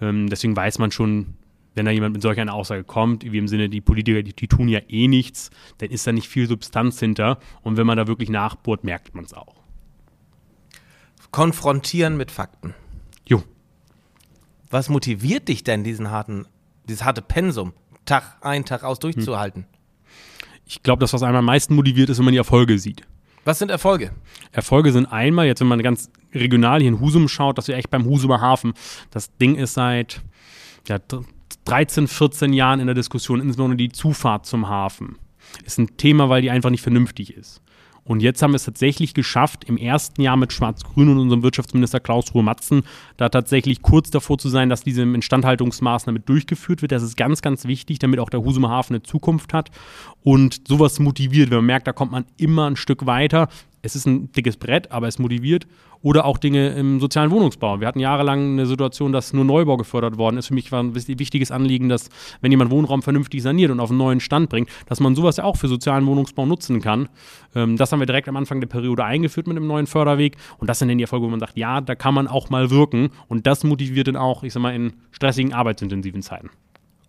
Ähm, 0.00 0.28
deswegen 0.28 0.56
weiß 0.56 0.78
man 0.78 0.90
schon, 0.90 1.34
wenn 1.74 1.86
da 1.86 1.92
jemand 1.92 2.14
mit 2.14 2.22
solch 2.22 2.40
einer 2.40 2.54
Aussage 2.54 2.82
kommt, 2.82 3.30
wie 3.30 3.38
im 3.38 3.48
Sinne, 3.48 3.68
die 3.68 3.80
Politiker, 3.80 4.22
die, 4.22 4.34
die 4.34 4.48
tun 4.48 4.68
ja 4.68 4.80
eh 4.88 5.06
nichts, 5.06 5.50
dann 5.78 5.90
ist 5.90 6.06
da 6.06 6.12
nicht 6.12 6.28
viel 6.28 6.48
Substanz 6.48 6.98
hinter. 6.98 7.38
Und 7.62 7.76
wenn 7.76 7.86
man 7.86 7.96
da 7.96 8.06
wirklich 8.08 8.30
nachbohrt, 8.30 8.82
merkt 8.82 9.14
man 9.14 9.24
es 9.24 9.32
auch. 9.32 9.54
Konfrontieren 11.30 12.16
mit 12.16 12.30
Fakten. 12.30 12.74
Jo. 13.26 13.42
Was 14.70 14.88
motiviert 14.88 15.48
dich 15.48 15.62
denn, 15.62 15.84
diesen 15.84 16.10
harten, 16.10 16.46
dieses 16.88 17.04
harte 17.04 17.22
Pensum 17.22 17.72
Tag 18.04 18.38
ein, 18.40 18.64
Tag 18.64 18.84
aus 18.84 18.98
durchzuhalten? 18.98 19.66
Ich 20.66 20.82
glaube, 20.82 21.00
das, 21.00 21.12
was 21.12 21.22
einmal 21.22 21.40
am 21.40 21.44
meisten 21.44 21.74
motiviert, 21.74 22.08
ist, 22.10 22.18
wenn 22.18 22.24
man 22.24 22.32
die 22.32 22.38
Erfolge 22.38 22.78
sieht. 22.78 23.02
Was 23.44 23.58
sind 23.58 23.70
Erfolge? 23.70 24.12
Erfolge 24.52 24.92
sind 24.92 25.06
einmal, 25.06 25.46
jetzt 25.46 25.60
wenn 25.60 25.68
man 25.68 25.82
ganz 25.82 26.10
regional 26.34 26.80
hier 26.80 26.88
in 26.88 27.00
Husum 27.00 27.28
schaut, 27.28 27.58
dass 27.58 27.68
wir 27.68 27.76
echt 27.76 27.90
beim 27.90 28.06
Husumer 28.06 28.40
Hafen, 28.40 28.72
das 29.10 29.36
Ding 29.36 29.56
ist 29.56 29.74
seit 29.74 30.22
ja, 30.88 30.98
13, 31.66 32.08
14 32.08 32.52
Jahren 32.52 32.80
in 32.80 32.86
der 32.86 32.94
Diskussion, 32.94 33.40
insbesondere 33.40 33.76
die 33.76 33.90
Zufahrt 33.90 34.46
zum 34.46 34.68
Hafen. 34.68 35.18
Ist 35.64 35.78
ein 35.78 35.96
Thema, 35.96 36.28
weil 36.30 36.42
die 36.42 36.50
einfach 36.50 36.70
nicht 36.70 36.82
vernünftig 36.82 37.36
ist. 37.36 37.60
Und 38.04 38.20
jetzt 38.20 38.42
haben 38.42 38.52
wir 38.52 38.56
es 38.56 38.64
tatsächlich 38.64 39.14
geschafft, 39.14 39.64
im 39.64 39.76
ersten 39.76 40.20
Jahr 40.20 40.36
mit 40.36 40.52
Schwarz-Grün 40.52 41.08
und 41.08 41.18
unserem 41.18 41.42
Wirtschaftsminister 41.42 42.00
Klaus 42.00 42.34
Ruhe-Matzen 42.34 42.82
da 43.16 43.30
tatsächlich 43.30 43.80
kurz 43.82 44.10
davor 44.10 44.38
zu 44.38 44.48
sein, 44.48 44.68
dass 44.68 44.82
diese 44.82 45.02
Instandhaltungsmaßnahme 45.02 46.20
durchgeführt 46.20 46.82
wird. 46.82 46.92
Das 46.92 47.02
ist 47.02 47.16
ganz, 47.16 47.40
ganz 47.40 47.64
wichtig, 47.64 47.98
damit 47.98 48.20
auch 48.20 48.28
der 48.28 48.44
Husumer 48.44 48.68
Hafen 48.68 48.94
eine 48.94 49.02
Zukunft 49.02 49.54
hat. 49.54 49.70
Und 50.22 50.68
sowas 50.68 50.98
motiviert, 50.98 51.50
wenn 51.50 51.58
man 51.58 51.66
merkt, 51.66 51.86
da 51.86 51.92
kommt 51.92 52.12
man 52.12 52.26
immer 52.36 52.68
ein 52.68 52.76
Stück 52.76 53.06
weiter 53.06 53.48
es 53.84 53.94
ist 53.94 54.06
ein 54.06 54.32
dickes 54.32 54.56
Brett, 54.56 54.90
aber 54.90 55.08
es 55.08 55.18
motiviert. 55.18 55.66
Oder 56.00 56.24
auch 56.24 56.38
Dinge 56.38 56.70
im 56.70 57.00
sozialen 57.00 57.30
Wohnungsbau. 57.30 57.80
Wir 57.80 57.88
hatten 57.88 57.98
jahrelang 57.98 58.52
eine 58.52 58.66
Situation, 58.66 59.12
dass 59.12 59.32
nur 59.32 59.44
Neubau 59.44 59.76
gefördert 59.76 60.16
worden 60.18 60.38
ist. 60.38 60.48
Für 60.48 60.54
mich 60.54 60.72
war 60.72 60.82
ein 60.82 60.94
wichtiges 60.94 61.50
Anliegen, 61.50 61.88
dass, 61.88 62.08
wenn 62.40 62.50
jemand 62.50 62.70
Wohnraum 62.70 63.02
vernünftig 63.02 63.42
saniert 63.42 63.70
und 63.70 63.80
auf 63.80 63.90
einen 63.90 63.98
neuen 63.98 64.20
Stand 64.20 64.48
bringt, 64.48 64.70
dass 64.86 65.00
man 65.00 65.14
sowas 65.14 65.36
ja 65.36 65.44
auch 65.44 65.56
für 65.56 65.68
sozialen 65.68 66.06
Wohnungsbau 66.06 66.46
nutzen 66.46 66.80
kann. 66.80 67.08
Ähm, 67.54 67.76
das 67.76 67.92
haben 67.92 68.00
wir 68.00 68.06
direkt 68.06 68.28
am 68.28 68.36
Anfang 68.36 68.60
der 68.60 68.68
Periode 68.68 69.04
eingeführt 69.04 69.46
mit 69.46 69.56
dem 69.56 69.66
neuen 69.66 69.86
Förderweg. 69.86 70.36
Und 70.58 70.68
das 70.68 70.78
sind 70.78 70.88
dann 70.88 70.98
die 70.98 71.04
Erfolge, 71.04 71.26
wo 71.26 71.30
man 71.30 71.40
sagt, 71.40 71.56
ja, 71.56 71.80
da 71.80 71.94
kann 71.94 72.14
man 72.14 72.26
auch 72.26 72.48
mal 72.50 72.70
wirken. 72.70 73.10
Und 73.28 73.46
das 73.46 73.64
motiviert 73.64 74.08
dann 74.08 74.16
auch, 74.16 74.42
ich 74.42 74.52
sag 74.54 74.60
mal, 74.60 74.74
in 74.74 74.94
stressigen, 75.10 75.52
arbeitsintensiven 75.52 76.22
Zeiten. 76.22 76.50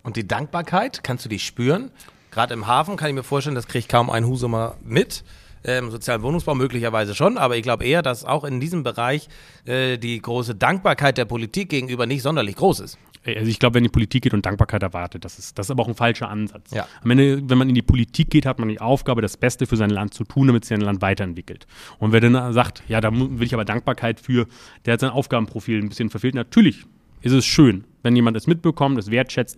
Und 0.03 0.17
die 0.17 0.27
Dankbarkeit, 0.27 1.03
kannst 1.03 1.23
du 1.23 1.29
die 1.29 1.39
spüren? 1.39 1.91
Gerade 2.31 2.53
im 2.53 2.67
Hafen 2.67 2.97
kann 2.97 3.09
ich 3.09 3.15
mir 3.15 3.23
vorstellen, 3.23 3.55
das 3.55 3.67
kriegt 3.67 3.87
kaum 3.87 4.09
ein 4.09 4.25
Husumer 4.25 4.75
mit 4.83 5.23
ähm, 5.65 5.91
sozialen 5.91 6.21
Wohnungsbau 6.21 6.55
möglicherweise 6.55 7.15
schon, 7.15 7.37
aber 7.37 7.57
ich 7.57 7.63
glaube 7.63 7.85
eher, 7.85 8.01
dass 8.01 8.23
auch 8.23 8.43
in 8.43 8.59
diesem 8.59 8.83
Bereich 8.83 9.27
äh, 9.65 9.97
die 9.97 10.21
große 10.21 10.55
Dankbarkeit 10.55 11.17
der 11.17 11.25
Politik 11.25 11.69
gegenüber 11.69 12.05
nicht 12.05 12.21
sonderlich 12.21 12.55
groß 12.55 12.79
ist. 12.81 12.97
Also 13.25 13.49
ich 13.49 13.57
glaube, 13.57 13.75
wenn 13.75 13.83
die 13.83 13.89
Politik 13.89 14.23
geht 14.23 14.35
und 14.35 14.45
Dankbarkeit 14.45 14.83
erwartet, 14.83 15.25
das 15.25 15.39
ist, 15.39 15.57
das 15.57 15.67
ist 15.67 15.71
aber 15.71 15.83
auch 15.83 15.87
ein 15.87 15.95
falscher 15.95 16.29
Ansatz. 16.29 16.71
Ja. 16.71 16.87
Am 17.03 17.09
Ende, 17.09 17.41
wenn 17.49 17.57
man 17.57 17.67
in 17.67 17.75
die 17.75 17.81
Politik 17.81 18.29
geht, 18.29 18.45
hat 18.45 18.59
man 18.59 18.69
die 18.69 18.79
Aufgabe, 18.79 19.21
das 19.23 19.35
Beste 19.35 19.65
für 19.65 19.77
sein 19.77 19.89
Land 19.89 20.13
zu 20.13 20.25
tun, 20.25 20.47
damit 20.47 20.63
sich 20.63 20.77
sein 20.77 20.81
Land 20.81 21.01
weiterentwickelt. 21.01 21.65
Und 21.97 22.11
wer 22.11 22.21
dann 22.21 22.53
sagt, 22.53 22.83
ja, 22.87 23.01
da 23.01 23.11
will 23.11 23.43
ich 23.43 23.53
aber 23.55 23.65
Dankbarkeit 23.65 24.19
für, 24.19 24.45
der 24.85 24.93
hat 24.93 24.99
sein 24.99 25.09
Aufgabenprofil 25.09 25.81
ein 25.81 25.89
bisschen 25.89 26.11
verfehlt. 26.11 26.35
Natürlich 26.35 26.85
ist 27.21 27.33
es 27.33 27.45
schön, 27.45 27.85
wenn 28.03 28.15
jemand 28.15 28.37
es 28.37 28.45
mitbekommt, 28.45 28.99
es 28.99 29.09
wertschätzt. 29.09 29.57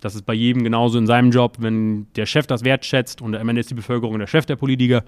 Das 0.00 0.14
ist 0.14 0.26
bei 0.26 0.34
jedem 0.34 0.64
genauso 0.64 0.98
in 0.98 1.06
seinem 1.06 1.30
Job. 1.30 1.56
Wenn 1.58 2.06
der 2.14 2.26
Chef 2.26 2.46
das 2.46 2.64
wertschätzt 2.64 3.20
und 3.20 3.34
am 3.34 3.48
Ende 3.48 3.60
ist 3.60 3.70
die 3.70 3.74
Bevölkerung 3.74 4.18
der 4.18 4.26
Chef 4.26 4.46
der 4.46 4.56
Politiker, 4.56 5.04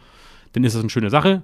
dann 0.52 0.64
ist 0.64 0.74
das 0.74 0.82
eine 0.82 0.90
schöne 0.90 1.10
Sache. 1.10 1.42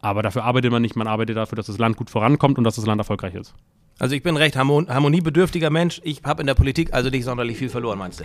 Aber 0.00 0.22
dafür 0.22 0.44
arbeitet 0.44 0.70
man 0.70 0.82
nicht, 0.82 0.94
man 0.94 1.06
arbeitet 1.06 1.36
dafür, 1.36 1.56
dass 1.56 1.66
das 1.66 1.78
Land 1.78 1.96
gut 1.96 2.10
vorankommt 2.10 2.58
und 2.58 2.64
dass 2.64 2.76
das 2.76 2.86
Land 2.86 3.00
erfolgreich 3.00 3.34
ist. 3.34 3.54
Also 3.98 4.14
ich 4.14 4.22
bin 4.22 4.34
ein 4.34 4.36
recht 4.36 4.56
harmon 4.56 4.88
harmoniebedürftiger 4.88 5.70
Mensch. 5.70 6.02
Ich 6.04 6.22
habe 6.22 6.42
in 6.42 6.46
der 6.46 6.54
Politik 6.54 6.92
also 6.92 7.08
nicht 7.08 7.24
sonderlich 7.24 7.56
viel 7.56 7.70
verloren, 7.70 7.98
meinst 7.98 8.20
du? 8.20 8.24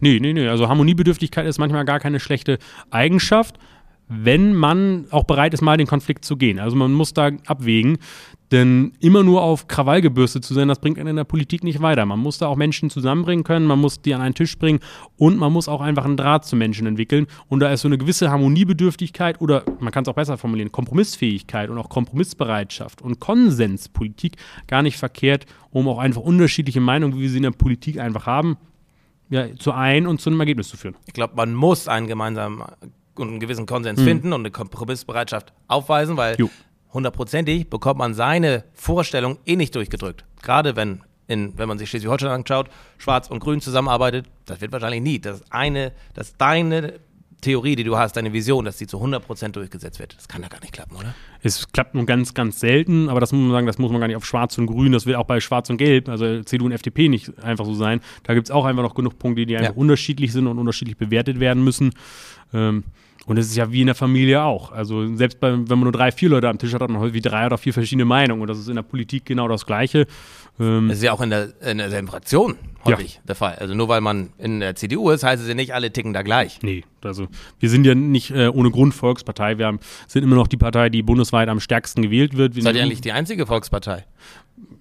Nee, 0.00 0.18
nee, 0.20 0.32
nee. 0.32 0.48
Also 0.48 0.68
Harmoniebedürftigkeit 0.68 1.46
ist 1.46 1.58
manchmal 1.58 1.84
gar 1.84 2.00
keine 2.00 2.18
schlechte 2.18 2.58
Eigenschaft, 2.90 3.56
wenn 4.08 4.54
man 4.54 5.06
auch 5.10 5.24
bereit 5.24 5.52
ist, 5.52 5.62
mal 5.62 5.76
den 5.76 5.86
Konflikt 5.86 6.24
zu 6.24 6.36
gehen. 6.36 6.58
Also 6.60 6.76
man 6.76 6.92
muss 6.92 7.12
da 7.12 7.30
abwägen. 7.46 7.98
Denn 8.52 8.92
immer 9.00 9.24
nur 9.24 9.42
auf 9.42 9.66
Krawall 9.66 10.00
gebürstet 10.00 10.44
zu 10.44 10.54
sein, 10.54 10.68
das 10.68 10.78
bringt 10.78 11.00
einen 11.00 11.08
in 11.08 11.16
der 11.16 11.24
Politik 11.24 11.64
nicht 11.64 11.82
weiter. 11.82 12.06
Man 12.06 12.20
muss 12.20 12.38
da 12.38 12.46
auch 12.46 12.54
Menschen 12.54 12.90
zusammenbringen 12.90 13.42
können, 13.42 13.66
man 13.66 13.80
muss 13.80 14.02
die 14.02 14.14
an 14.14 14.20
einen 14.20 14.36
Tisch 14.36 14.56
bringen 14.56 14.78
und 15.16 15.36
man 15.36 15.52
muss 15.52 15.66
auch 15.66 15.80
einfach 15.80 16.04
einen 16.04 16.16
Draht 16.16 16.44
zu 16.44 16.54
Menschen 16.54 16.86
entwickeln. 16.86 17.26
Und 17.48 17.58
da 17.58 17.72
ist 17.72 17.80
so 17.80 17.88
eine 17.88 17.98
gewisse 17.98 18.30
Harmoniebedürftigkeit 18.30 19.40
oder 19.40 19.64
man 19.80 19.90
kann 19.90 20.02
es 20.02 20.08
auch 20.08 20.14
besser 20.14 20.38
formulieren, 20.38 20.70
Kompromissfähigkeit 20.70 21.70
und 21.70 21.78
auch 21.78 21.88
Kompromissbereitschaft 21.88 23.02
und 23.02 23.18
Konsenspolitik 23.18 24.36
gar 24.68 24.82
nicht 24.82 24.96
verkehrt, 24.96 25.46
um 25.70 25.88
auch 25.88 25.98
einfach 25.98 26.22
unterschiedliche 26.22 26.80
Meinungen, 26.80 27.16
wie 27.16 27.22
wir 27.22 27.30
sie 27.30 27.38
in 27.38 27.42
der 27.42 27.50
Politik 27.50 27.98
einfach 27.98 28.26
haben, 28.26 28.58
ja, 29.28 29.56
zu 29.56 29.72
ein 29.72 30.06
und 30.06 30.20
zu 30.20 30.30
einem 30.30 30.38
Ergebnis 30.38 30.68
zu 30.68 30.76
führen. 30.76 30.94
Ich 31.06 31.14
glaube, 31.14 31.34
man 31.34 31.52
muss 31.52 31.88
einen 31.88 32.06
gemeinsamen 32.06 32.62
und 33.18 33.28
einen 33.28 33.40
gewissen 33.40 33.66
Konsens 33.66 34.00
mhm. 34.00 34.04
finden 34.04 34.32
und 34.32 34.40
eine 34.40 34.50
Kompromissbereitschaft 34.50 35.52
aufweisen, 35.68 36.16
weil 36.16 36.36
jo 36.38 36.50
hundertprozentig 36.96 37.68
bekommt 37.68 37.98
man 37.98 38.14
seine 38.14 38.64
Vorstellung 38.72 39.38
eh 39.44 39.54
nicht 39.54 39.74
durchgedrückt. 39.74 40.24
Gerade 40.42 40.76
wenn, 40.76 41.02
in, 41.28 41.56
wenn 41.58 41.68
man 41.68 41.78
sich 41.78 41.90
Schleswig-Holstein 41.90 42.30
anschaut, 42.30 42.68
Schwarz 42.96 43.28
und 43.28 43.40
Grün 43.40 43.60
zusammenarbeitet, 43.60 44.26
das 44.46 44.60
wird 44.62 44.72
wahrscheinlich 44.72 45.02
nie. 45.02 45.18
Das 45.18 45.42
eine, 45.50 45.92
dass 46.14 46.36
deine 46.36 46.94
Theorie, 47.42 47.76
die 47.76 47.84
du 47.84 47.98
hast, 47.98 48.16
deine 48.16 48.32
Vision, 48.32 48.64
dass 48.64 48.78
die 48.78 48.86
zu 48.86 48.96
100% 48.96 49.50
durchgesetzt 49.50 49.98
wird. 49.98 50.16
Das 50.16 50.26
kann 50.26 50.42
ja 50.42 50.48
gar 50.48 50.60
nicht 50.60 50.72
klappen, 50.72 50.96
oder? 50.96 51.14
Es 51.42 51.70
klappt 51.70 51.94
nur 51.94 52.06
ganz, 52.06 52.32
ganz 52.32 52.60
selten, 52.60 53.10
aber 53.10 53.20
das 53.20 53.30
muss 53.30 53.42
man 53.42 53.52
sagen, 53.52 53.66
das 53.66 53.78
muss 53.78 53.92
man 53.92 54.00
gar 54.00 54.06
nicht 54.06 54.16
auf 54.16 54.24
Schwarz 54.24 54.56
und 54.56 54.66
Grün, 54.66 54.92
das 54.92 55.04
wird 55.04 55.16
auch 55.16 55.26
bei 55.26 55.38
Schwarz 55.40 55.68
und 55.68 55.76
Gelb, 55.76 56.08
also 56.08 56.42
CDU 56.44 56.64
und 56.64 56.72
FDP 56.72 57.08
nicht 57.08 57.38
einfach 57.44 57.66
so 57.66 57.74
sein. 57.74 58.00
Da 58.22 58.32
gibt 58.32 58.46
es 58.46 58.50
auch 58.50 58.64
einfach 58.64 58.82
noch 58.82 58.94
genug 58.94 59.18
Punkte, 59.18 59.44
die 59.44 59.54
einfach 59.56 59.74
ja. 59.74 59.76
unterschiedlich 59.76 60.32
sind 60.32 60.46
und 60.46 60.58
unterschiedlich 60.58 60.96
bewertet 60.96 61.38
werden 61.38 61.62
müssen. 61.62 61.92
Ähm, 62.54 62.84
und 63.26 63.38
es 63.38 63.48
ist 63.48 63.56
ja 63.56 63.70
wie 63.72 63.80
in 63.80 63.86
der 63.86 63.96
Familie 63.96 64.42
auch. 64.42 64.70
Also 64.70 65.14
selbst 65.16 65.40
bei, 65.40 65.50
wenn 65.52 65.66
man 65.66 65.80
nur 65.80 65.92
drei, 65.92 66.12
vier 66.12 66.28
Leute 66.28 66.48
am 66.48 66.58
Tisch 66.58 66.72
hat, 66.72 66.80
hat 66.80 66.90
man 66.90 67.00
häufig 67.00 67.22
drei 67.22 67.44
oder 67.44 67.58
vier 67.58 67.74
verschiedene 67.74 68.04
Meinungen. 68.04 68.40
Und 68.40 68.48
das 68.48 68.58
ist 68.58 68.68
in 68.68 68.76
der 68.76 68.82
Politik 68.82 69.24
genau 69.24 69.48
das 69.48 69.66
Gleiche. 69.66 70.06
Ähm 70.60 70.86
das 70.88 70.98
ist 70.98 71.02
ja 71.02 71.12
auch 71.12 71.20
in, 71.20 71.30
der, 71.30 71.48
in 71.60 71.78
derselben 71.78 72.06
Fraktion 72.06 72.54
häufig 72.84 73.16
ja. 73.16 73.20
der 73.26 73.34
Fall. 73.34 73.56
Also 73.56 73.74
nur 73.74 73.88
weil 73.88 74.00
man 74.00 74.30
in 74.38 74.60
der 74.60 74.76
CDU 74.76 75.10
ist, 75.10 75.24
heißt 75.24 75.42
es 75.42 75.48
ja 75.48 75.54
nicht, 75.54 75.74
alle 75.74 75.92
ticken 75.92 76.12
da 76.12 76.22
gleich. 76.22 76.60
Nee, 76.62 76.84
also 77.02 77.26
wir 77.58 77.68
sind 77.68 77.84
ja 77.84 77.96
nicht 77.96 78.30
äh, 78.30 78.46
ohne 78.46 78.70
Grund 78.70 78.94
Volkspartei. 78.94 79.58
Wir 79.58 79.66
haben, 79.66 79.80
sind 80.06 80.22
immer 80.22 80.36
noch 80.36 80.46
die 80.46 80.56
Partei, 80.56 80.88
die 80.88 81.02
bundesweit 81.02 81.48
am 81.48 81.58
stärksten 81.58 82.02
gewählt 82.02 82.36
wird. 82.36 82.54
Wir 82.54 82.62
Seid 82.62 82.76
ihr 82.76 82.82
eigentlich 82.82 83.00
die 83.00 83.12
einzige 83.12 83.44
Volkspartei? 83.46 84.04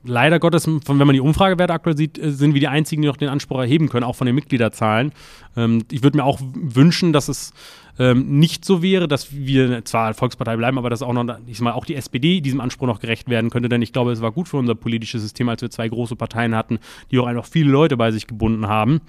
Leider 0.04 0.40
Gottes, 0.40 0.68
wenn 0.68 0.98
man 0.98 1.14
die 1.14 1.20
Umfragewerte 1.20 1.74
aktuell 1.74 1.98
sieht, 1.98 2.18
äh, 2.18 2.32
sind 2.32 2.54
wir 2.54 2.62
die 2.62 2.68
einzigen, 2.68 3.02
die 3.02 3.08
noch 3.08 3.18
den 3.18 3.30
Anspruch 3.30 3.60
erheben 3.60 3.90
können, 3.90 4.04
auch 4.04 4.16
von 4.16 4.26
den 4.26 4.36
Mitgliederzahlen. 4.36 5.12
Ähm, 5.56 5.84
ich 5.92 6.04
würde 6.04 6.18
mir 6.18 6.24
auch 6.24 6.40
wünschen, 6.54 7.14
dass 7.14 7.28
es 7.28 7.54
ähm, 7.98 8.40
nicht 8.40 8.66
so 8.66 8.82
wäre, 8.82 9.08
dass 9.08 9.34
wir 9.34 9.86
zwar 9.86 10.14
Volkspartei 10.14 10.58
bleiben, 10.58 10.78
aber 10.78 10.90
dass 10.90 11.02
auch 11.02 11.14
noch, 11.14 11.26
ich 11.48 11.62
mal, 11.62 11.74
auch 11.74 11.86
die 11.86 11.96
SPD 11.96 12.42
diesem 12.42 12.62
Anspruch 12.62 12.88
noch 12.88 13.00
gerecht 13.00 13.30
werden 13.30 13.50
könnte, 13.50 13.70
denn 13.70 13.82
ich 13.82 13.94
glaube, 13.94 14.12
es 14.12 14.22
war 14.22 14.32
gut 14.32 14.48
für 14.48 14.58
unser 14.58 14.76
politisches 14.76 15.22
System, 15.22 15.50
als 15.50 15.62
wir 15.62 15.70
zwei 15.70 15.88
große 15.88 16.16
Parteien 16.16 16.56
hatten, 16.56 16.80
die 17.12 17.20
auch 17.20 17.28
einfach 17.28 17.46
viele 17.46 17.72
Leute 17.72 17.98
bei 17.98 18.12
sich 18.12 18.28
gebunden 18.28 18.68
haben. 18.68 19.02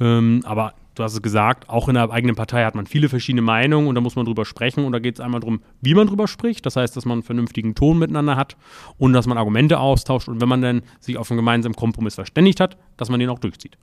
Ähm, 0.00 0.42
aber 0.44 0.74
du 0.98 1.04
hast 1.04 1.14
es 1.14 1.22
gesagt, 1.22 1.68
auch 1.68 1.88
in 1.88 1.94
der 1.94 2.10
eigenen 2.10 2.36
Partei 2.36 2.64
hat 2.64 2.74
man 2.74 2.86
viele 2.86 3.08
verschiedene 3.08 3.42
Meinungen 3.42 3.88
und 3.88 3.94
da 3.94 4.00
muss 4.00 4.16
man 4.16 4.24
drüber 4.26 4.44
sprechen 4.44 4.84
und 4.84 4.92
da 4.92 4.98
geht 4.98 5.16
es 5.16 5.20
einmal 5.20 5.40
darum, 5.40 5.60
wie 5.80 5.94
man 5.94 6.06
drüber 6.06 6.28
spricht. 6.28 6.66
Das 6.66 6.76
heißt, 6.76 6.96
dass 6.96 7.04
man 7.04 7.16
einen 7.16 7.22
vernünftigen 7.22 7.74
Ton 7.74 7.98
miteinander 7.98 8.36
hat 8.36 8.56
und 8.98 9.12
dass 9.12 9.26
man 9.26 9.38
Argumente 9.38 9.78
austauscht 9.78 10.28
und 10.28 10.40
wenn 10.40 10.48
man 10.48 10.62
dann 10.62 10.82
sich 11.00 11.16
auf 11.16 11.30
einen 11.30 11.38
gemeinsamen 11.38 11.74
Kompromiss 11.74 12.14
verständigt 12.16 12.60
hat, 12.60 12.76
dass 12.96 13.08
man 13.08 13.20
den 13.20 13.30
auch 13.30 13.38
durchzieht. 13.38 13.78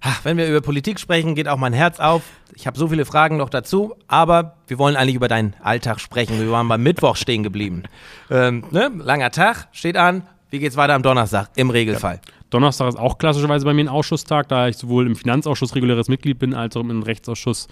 Ach, 0.00 0.24
wenn 0.24 0.36
wir 0.36 0.48
über 0.48 0.60
Politik 0.60 1.00
sprechen, 1.00 1.34
geht 1.34 1.48
auch 1.48 1.56
mein 1.56 1.72
Herz 1.72 2.00
auf. 2.00 2.22
Ich 2.54 2.66
habe 2.66 2.78
so 2.78 2.88
viele 2.88 3.04
Fragen 3.04 3.38
noch 3.38 3.48
dazu, 3.48 3.94
aber 4.08 4.56
wir 4.68 4.78
wollen 4.78 4.94
eigentlich 4.94 5.16
über 5.16 5.28
deinen 5.28 5.54
Alltag 5.62 6.00
sprechen. 6.00 6.38
Wir 6.38 6.50
waren 6.50 6.68
beim 6.68 6.82
Mittwoch 6.82 7.16
stehen 7.16 7.42
geblieben. 7.42 7.84
Ähm, 8.30 8.64
ne? 8.70 8.90
Langer 8.98 9.30
Tag 9.30 9.68
steht 9.72 9.96
an. 9.96 10.22
Wie 10.50 10.58
geht's 10.60 10.76
weiter 10.76 10.94
am 10.94 11.02
Donnerstag 11.02 11.50
im 11.56 11.70
Regelfall? 11.70 12.20
Ja. 12.24 12.32
Donnerstag 12.50 12.88
ist 12.88 12.98
auch 12.98 13.18
klassischerweise 13.18 13.64
bei 13.64 13.74
mir 13.74 13.84
ein 13.84 13.88
Ausschusstag, 13.88 14.48
da 14.48 14.68
ich 14.68 14.76
sowohl 14.76 15.06
im 15.06 15.16
Finanzausschuss 15.16 15.74
reguläres 15.74 16.08
Mitglied 16.08 16.38
bin, 16.38 16.54
als 16.54 16.76
auch 16.76 16.80
im 16.80 17.02
Rechtsausschuss 17.02 17.68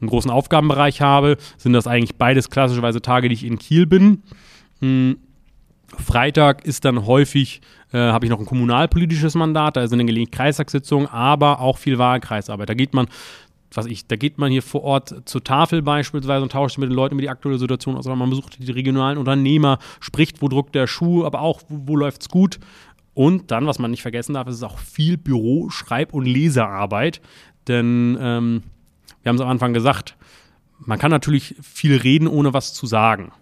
einen 0.00 0.08
großen 0.08 0.30
Aufgabenbereich 0.30 1.00
habe. 1.00 1.36
Sind 1.56 1.72
das 1.72 1.86
eigentlich 1.86 2.16
beides 2.16 2.50
klassischerweise 2.50 3.00
Tage, 3.00 3.28
die 3.28 3.34
ich 3.34 3.44
in 3.44 3.58
Kiel 3.58 3.86
bin. 3.86 4.22
Hm. 4.80 5.18
Freitag 5.98 6.64
ist 6.64 6.84
dann 6.84 7.04
häufig, 7.06 7.60
äh, 7.92 7.98
habe 7.98 8.24
ich 8.24 8.30
noch 8.30 8.38
ein 8.38 8.46
kommunalpolitisches 8.46 9.34
Mandat, 9.34 9.76
da 9.76 9.86
sind 9.88 9.98
dann 9.98 10.06
gelegentlich 10.06 10.36
Kreistagssitzungen, 10.36 11.08
aber 11.08 11.60
auch 11.60 11.78
viel 11.78 11.98
Wahlkreisarbeit. 11.98 12.68
Da 12.68 12.74
geht 12.74 12.94
man 12.94 13.08
was 13.72 13.86
ich, 13.86 14.06
da 14.06 14.16
geht 14.16 14.38
man 14.38 14.50
hier 14.50 14.62
vor 14.62 14.82
Ort 14.82 15.14
zur 15.26 15.44
Tafel 15.44 15.82
beispielsweise 15.82 16.42
und 16.42 16.52
tauscht 16.52 16.78
mit 16.78 16.88
den 16.88 16.94
Leuten 16.94 17.14
über 17.14 17.22
die 17.22 17.28
aktuelle 17.28 17.58
Situation 17.58 17.96
aus, 17.96 18.06
aber 18.06 18.16
man 18.16 18.30
besucht 18.30 18.58
die 18.58 18.70
regionalen 18.70 19.18
Unternehmer, 19.18 19.78
spricht, 20.00 20.42
wo 20.42 20.48
drückt 20.48 20.74
der 20.74 20.86
Schuh, 20.86 21.24
aber 21.24 21.40
auch, 21.40 21.62
wo, 21.68 21.92
wo 21.92 21.96
läuft's 21.96 22.28
gut. 22.28 22.58
Und 23.14 23.50
dann, 23.50 23.66
was 23.66 23.78
man 23.78 23.90
nicht 23.90 24.02
vergessen 24.02 24.34
darf, 24.34 24.48
ist 24.48 24.62
auch 24.62 24.78
viel 24.78 25.16
Büro-, 25.16 25.68
Schreib- 25.70 26.14
und 26.14 26.24
Lesearbeit. 26.24 27.20
Denn 27.68 28.16
ähm, 28.20 28.62
wir 29.22 29.30
haben 29.30 29.36
es 29.36 29.42
am 29.42 29.48
Anfang 29.48 29.74
gesagt, 29.74 30.16
man 30.78 30.98
kann 30.98 31.10
natürlich 31.10 31.56
viel 31.60 31.96
reden, 31.96 32.28
ohne 32.28 32.54
was 32.54 32.72
zu 32.72 32.86
sagen. 32.86 33.32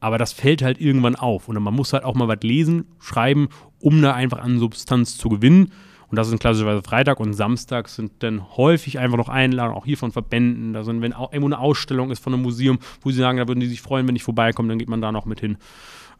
Aber 0.00 0.18
das 0.18 0.32
fällt 0.32 0.62
halt 0.62 0.80
irgendwann 0.80 1.16
auf. 1.16 1.48
Und 1.48 1.60
man 1.60 1.74
muss 1.74 1.92
halt 1.92 2.04
auch 2.04 2.14
mal 2.14 2.28
was 2.28 2.40
lesen, 2.42 2.86
schreiben, 2.98 3.48
um 3.80 4.02
da 4.02 4.14
einfach 4.14 4.38
an 4.38 4.58
Substanz 4.58 5.16
zu 5.16 5.28
gewinnen. 5.28 5.72
Und 6.08 6.16
das 6.16 6.28
sind 6.28 6.38
klassischerweise 6.38 6.82
Freitag 6.82 7.18
und 7.18 7.32
Samstag 7.32 7.88
sind 7.88 8.12
dann 8.20 8.56
häufig 8.56 8.98
einfach 8.98 9.16
noch 9.16 9.28
Einladungen, 9.28 9.76
auch 9.76 9.84
hier 9.84 9.98
von 9.98 10.12
Verbänden. 10.12 10.72
Da 10.72 10.84
sind, 10.84 11.02
wenn 11.02 11.12
auch 11.12 11.32
irgendwo 11.32 11.48
eine 11.48 11.58
Ausstellung 11.58 12.10
ist 12.10 12.22
von 12.22 12.32
einem 12.32 12.42
Museum, 12.42 12.78
wo 13.00 13.10
sie 13.10 13.18
sagen, 13.18 13.38
da 13.38 13.48
würden 13.48 13.60
die 13.60 13.66
sich 13.66 13.82
freuen, 13.82 14.06
wenn 14.06 14.14
ich 14.14 14.22
vorbeikomme, 14.22 14.68
dann 14.68 14.78
geht 14.78 14.88
man 14.88 15.00
da 15.00 15.10
noch 15.10 15.26
mit 15.26 15.40
hin. 15.40 15.58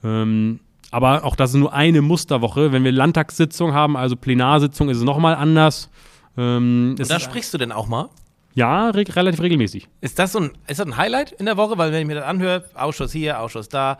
Ähm, 0.02 0.60
aber 0.90 1.24
auch 1.24 1.36
das 1.36 1.50
ist 1.50 1.56
nur 1.56 1.72
eine 1.72 2.02
Musterwoche. 2.02 2.72
Wenn 2.72 2.84
wir 2.84 2.92
Landtagssitzung 2.92 3.74
haben, 3.74 3.96
also 3.96 4.16
Plenarsitzung, 4.16 4.88
ist 4.88 4.98
es 4.98 5.02
nochmal 5.02 5.34
anders. 5.34 5.90
Ähm, 6.36 6.96
und 6.98 7.10
da 7.10 7.20
sprichst 7.20 7.52
du 7.54 7.58
denn 7.58 7.72
auch 7.72 7.86
mal? 7.86 8.08
Ja, 8.54 8.88
re 8.90 9.04
relativ 9.14 9.40
regelmäßig. 9.40 9.88
Ist 10.00 10.18
das 10.18 10.32
so 10.32 10.40
ein, 10.40 10.52
ist 10.66 10.80
das 10.80 10.86
ein 10.86 10.96
Highlight 10.96 11.32
in 11.32 11.46
der 11.46 11.56
Woche? 11.56 11.76
Weil 11.76 11.92
wenn 11.92 12.00
ich 12.00 12.06
mir 12.06 12.14
das 12.14 12.24
anhöre, 12.24 12.64
Ausschuss 12.74 13.12
hier, 13.12 13.40
Ausschuss 13.40 13.68
da, 13.68 13.98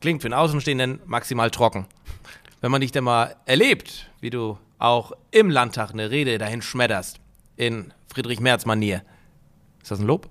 klingt 0.00 0.22
für 0.22 0.28
einen 0.28 0.34
Außenstehenden 0.34 1.00
maximal 1.06 1.50
trocken. 1.50 1.86
Wenn 2.60 2.70
man 2.70 2.80
dich 2.80 2.92
denn 2.92 3.04
mal 3.04 3.34
erlebt, 3.46 4.10
wie 4.20 4.30
du 4.30 4.58
auch 4.78 5.12
im 5.30 5.50
Landtag 5.50 5.90
eine 5.90 6.10
Rede 6.10 6.38
dahin 6.38 6.62
schmetterst, 6.62 7.18
in 7.56 7.92
Friedrich-Merz-Manier, 8.12 9.02
ist 9.82 9.90
das 9.90 9.98
ein 9.98 10.06
Lob? 10.06 10.28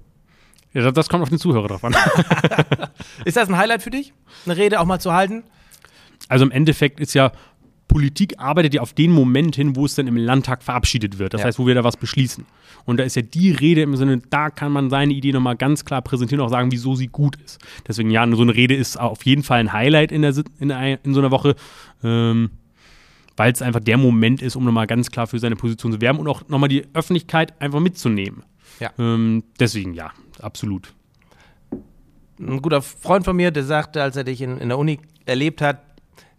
Ja, 0.73 0.91
das 0.91 1.09
kommt 1.09 1.23
auf 1.23 1.29
den 1.29 1.39
Zuhörer 1.39 1.67
drauf 1.67 1.83
an. 1.83 1.95
ist 3.25 3.37
das 3.37 3.49
ein 3.49 3.57
Highlight 3.57 3.81
für 3.81 3.89
dich, 3.89 4.13
eine 4.45 4.57
Rede 4.57 4.79
auch 4.79 4.85
mal 4.85 4.99
zu 4.99 5.13
halten? 5.13 5.43
Also 6.27 6.45
im 6.45 6.51
Endeffekt 6.51 6.99
ist 6.99 7.13
ja 7.13 7.31
Politik 7.87 8.39
arbeitet 8.39 8.73
ja 8.73 8.81
auf 8.81 8.93
den 8.93 9.11
Moment 9.11 9.55
hin, 9.55 9.75
wo 9.75 9.85
es 9.85 9.95
dann 9.95 10.07
im 10.07 10.17
Landtag 10.17 10.63
verabschiedet 10.63 11.19
wird. 11.19 11.33
Das 11.33 11.41
ja. 11.41 11.47
heißt, 11.47 11.59
wo 11.59 11.67
wir 11.67 11.75
da 11.75 11.83
was 11.83 11.97
beschließen. 11.97 12.45
Und 12.85 12.97
da 12.97 13.03
ist 13.03 13.15
ja 13.15 13.21
die 13.21 13.51
Rede 13.51 13.81
im 13.81 13.95
Sinne, 13.95 14.21
da 14.29 14.49
kann 14.49 14.71
man 14.71 14.89
seine 14.89 15.13
Idee 15.13 15.31
nochmal 15.31 15.55
ganz 15.55 15.85
klar 15.85 16.01
präsentieren 16.01 16.41
und 16.41 16.47
auch 16.47 16.51
sagen, 16.51 16.71
wieso 16.71 16.95
sie 16.95 17.07
gut 17.07 17.35
ist. 17.45 17.59
Deswegen, 17.87 18.09
ja, 18.09 18.27
so 18.35 18.41
eine 18.41 18.55
Rede 18.55 18.75
ist 18.75 18.99
auf 18.99 19.25
jeden 19.25 19.43
Fall 19.43 19.59
ein 19.59 19.71
Highlight 19.71 20.11
in, 20.11 20.23
der, 20.23 20.33
in, 20.59 20.69
in 20.71 21.13
so 21.13 21.19
einer 21.19 21.31
Woche. 21.31 21.55
Ähm, 22.03 22.51
weil 23.37 23.51
es 23.51 23.61
einfach 23.61 23.81
der 23.81 23.97
Moment 23.97 24.41
ist, 24.41 24.55
um 24.55 24.63
nochmal 24.63 24.87
ganz 24.87 25.11
klar 25.11 25.27
für 25.27 25.39
seine 25.39 25.55
Position 25.55 25.91
zu 25.91 26.01
werben 26.01 26.19
und 26.19 26.27
auch 26.27 26.47
nochmal 26.47 26.69
die 26.69 26.85
Öffentlichkeit 26.93 27.59
einfach 27.61 27.81
mitzunehmen. 27.81 28.43
Ja. 28.79 28.91
Ähm, 28.97 29.43
deswegen 29.59 29.93
ja, 29.93 30.11
absolut. 30.41 30.93
Ein 32.39 32.61
guter 32.61 32.81
Freund 32.81 33.25
von 33.25 33.35
mir, 33.35 33.51
der 33.51 33.63
sagte, 33.63 34.01
als 34.01 34.15
er 34.15 34.23
dich 34.23 34.41
in, 34.41 34.57
in 34.57 34.69
der 34.69 34.77
Uni 34.77 34.99
erlebt 35.25 35.61
hat, 35.61 35.81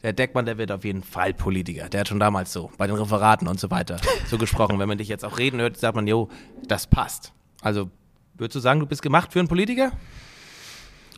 der 0.07 0.15
Deckmann, 0.15 0.47
der 0.47 0.57
wird 0.57 0.73
auf 0.73 0.85
jeden 0.85 1.03
Fall 1.03 1.35
Politiker. 1.35 1.89
Der 1.89 2.01
hat 2.01 2.09
schon 2.09 2.21
damals 2.21 2.53
so 2.53 2.71
bei 2.79 2.87
den 2.87 2.97
Referaten 2.97 3.49
und 3.49 3.61
so 3.61 3.71
weiter 3.71 3.99
so 4.27 4.39
gesprochen. 4.39 4.79
Wenn 4.79 4.89
man 4.89 4.99
dich 4.99 5.09
jetzt 5.09 5.25
auch 5.25 5.39
reden 5.39 5.61
hört, 5.61 5.77
sagt 5.77 5.97
man, 5.97 6.07
jo, 6.07 6.29
das 6.67 6.87
passt. 6.87 7.33
Also 7.61 7.91
Würdest 8.39 8.57
du 8.57 8.61
sagen, 8.61 8.81
du 8.81 8.87
bist 8.87 9.03
gemacht 9.03 9.33
für 9.33 9.39
einen 9.39 9.49
Politiker? 9.49 9.93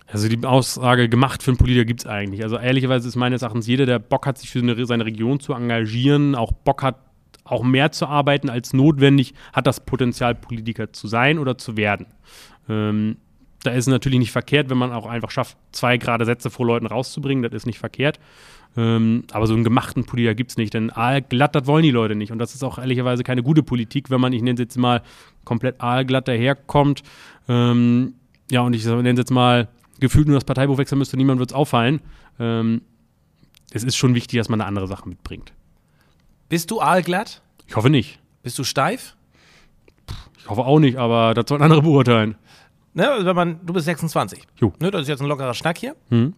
Also 0.06 0.28
die 0.28 0.44
Aussage 0.46 1.08
gemacht 1.08 1.42
für 1.42 1.50
einen 1.50 1.58
Politiker 1.58 1.84
gibt 1.84 2.00
es 2.00 2.06
eigentlich. 2.06 2.42
Also 2.42 2.56
ehrlicherweise 2.56 3.08
ist 3.08 3.16
meines 3.16 3.42
Erachtens 3.42 3.66
jeder, 3.66 3.86
der 3.86 3.98
Bock 3.98 4.26
hat, 4.26 4.38
sich 4.38 4.50
für 4.50 4.60
eine, 4.60 4.86
seine 4.86 5.04
Region 5.04 5.40
zu 5.40 5.52
engagieren, 5.52 6.34
auch 6.34 6.52
Bock 6.52 6.82
hat, 6.82 6.96
auch 7.44 7.62
mehr 7.62 7.92
zu 7.92 8.06
arbeiten 8.06 8.50
als 8.50 8.72
notwendig, 8.72 9.34
hat 9.52 9.66
das 9.66 9.84
Potenzial, 9.84 10.34
Politiker 10.34 10.92
zu 10.92 11.08
sein 11.08 11.38
oder 11.38 11.58
zu 11.58 11.76
werden. 11.76 12.06
Ähm, 12.68 13.16
da 13.64 13.72
ist 13.72 13.84
es 13.84 13.88
natürlich 13.88 14.18
nicht 14.18 14.32
verkehrt, 14.32 14.70
wenn 14.70 14.78
man 14.78 14.92
auch 14.92 15.06
einfach 15.06 15.30
schafft, 15.30 15.56
zwei 15.72 15.96
gerade 15.96 16.24
Sätze 16.24 16.50
vor 16.50 16.66
Leuten 16.66 16.86
rauszubringen. 16.86 17.42
Das 17.42 17.52
ist 17.52 17.66
nicht 17.66 17.78
verkehrt. 17.78 18.20
Ähm, 18.76 19.24
aber 19.32 19.46
so 19.46 19.54
einen 19.54 19.64
gemachten 19.64 20.04
Politiker 20.04 20.34
gibt 20.34 20.52
es 20.52 20.56
nicht, 20.56 20.74
denn 20.74 20.90
aalglatt, 20.90 21.54
das 21.54 21.66
wollen 21.66 21.82
die 21.82 21.90
Leute 21.90 22.14
nicht. 22.14 22.32
Und 22.32 22.38
das 22.38 22.54
ist 22.54 22.62
auch 22.62 22.78
ehrlicherweise 22.78 23.24
keine 23.24 23.42
gute 23.42 23.62
Politik, 23.62 24.10
wenn 24.10 24.20
man, 24.20 24.32
ich 24.32 24.42
nenne 24.42 24.54
es 24.54 24.60
jetzt 24.60 24.76
mal, 24.76 25.02
komplett 25.44 25.80
aalglatt 25.80 26.28
daherkommt. 26.28 27.02
Ähm, 27.48 28.14
ja, 28.50 28.60
und 28.60 28.74
ich 28.74 28.84
nenne 28.84 29.10
es 29.10 29.18
jetzt 29.18 29.30
mal, 29.30 29.68
gefühlt 30.00 30.26
nur 30.28 30.36
das 30.36 30.44
Parteibuch 30.44 30.78
wechseln 30.78 30.98
müsste, 30.98 31.16
niemand 31.16 31.40
wird 31.40 31.50
es 31.50 31.56
auffallen. 31.56 32.00
Ähm, 32.38 32.82
es 33.72 33.84
ist 33.84 33.96
schon 33.96 34.14
wichtig, 34.14 34.38
dass 34.38 34.48
man 34.48 34.60
eine 34.60 34.68
andere 34.68 34.86
Sache 34.86 35.08
mitbringt. 35.08 35.52
Bist 36.48 36.70
du 36.70 36.80
aalglatt? 36.80 37.42
Ich 37.66 37.76
hoffe 37.76 37.90
nicht. 37.90 38.18
Bist 38.42 38.58
du 38.58 38.64
steif? 38.64 39.16
Ich 40.38 40.48
hoffe 40.48 40.64
auch 40.64 40.78
nicht, 40.78 40.96
aber 40.96 41.34
das 41.34 41.44
sollen 41.48 41.62
andere 41.62 41.82
beurteilen. 41.82 42.36
Ne, 42.94 43.18
wenn 43.20 43.36
man, 43.36 43.60
du 43.64 43.72
bist 43.74 43.84
26. 43.84 44.46
Jo. 44.56 44.72
Ne, 44.80 44.90
das 44.90 45.02
ist 45.02 45.08
jetzt 45.08 45.20
ein 45.20 45.28
lockerer 45.28 45.54
Schnack 45.54 45.78
hier. 45.78 45.94
Hm. 46.08 46.34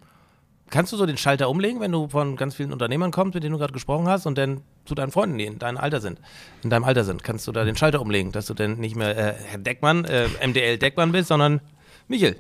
Kannst 0.71 0.93
du 0.93 0.97
so 0.97 1.05
den 1.07 1.17
Schalter 1.17 1.51
umlegen, 1.51 1.81
wenn 1.81 1.91
du 1.93 2.09
von 2.09 2.37
ganz 2.37 2.55
vielen 2.55 2.73
Unternehmern 2.73 3.11
kommst, 3.11 3.35
mit 3.35 3.43
denen 3.43 3.53
du 3.53 3.59
gerade 3.59 3.73
gesprochen 3.73 4.07
hast 4.09 4.27
und 4.27 4.39
dann 4.39 4.61
zu 4.85 4.95
deinen 4.95 5.11
Freunden, 5.11 5.37
die 5.39 5.45
in 5.45 5.59
deinem 5.59 5.79
Alter 5.79 6.01
sind, 6.01 6.21
in 6.63 6.71
deinem 6.71 6.85
Alter 6.85 7.05
sind, 7.05 7.25
kannst 7.25 7.47
du 7.49 7.53
da 7.53 7.65
den 7.65 7.77
Schalter 7.77 8.01
umlegen, 8.01 8.31
dass 8.33 8.47
du 8.47 8.55
dann 8.55 8.79
nicht 8.79 8.95
mehr 8.97 9.17
äh, 9.17 9.35
Herr 9.47 9.59
Deckmann, 9.59 10.05
äh, 10.05 10.29
MDL 10.47 10.79
Deckmann 10.79 11.11
bist, 11.13 11.29
sondern 11.29 11.61
Michel. 12.09 12.37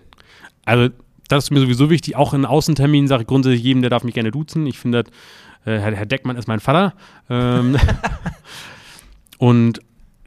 Also, 0.64 0.94
das 1.28 1.44
ist 1.44 1.50
mir 1.50 1.60
sowieso 1.60 1.90
wichtig. 1.90 2.16
Auch 2.16 2.32
in 2.34 2.44
Außenterminen 2.46 3.08
sage 3.08 3.22
ich 3.22 3.26
grundsätzlich 3.28 3.62
jedem, 3.62 3.82
der 3.82 3.90
darf 3.90 4.04
mich 4.04 4.14
gerne 4.14 4.30
duzen. 4.30 4.66
Ich 4.66 4.78
finde, 4.78 5.04
äh, 5.64 5.78
Herr, 5.78 6.06
Deckmann 6.06 6.36
ist 6.36 6.48
mein 6.48 6.60
Vater. 6.60 6.94
Ähm, 7.28 7.76
und 9.38 9.80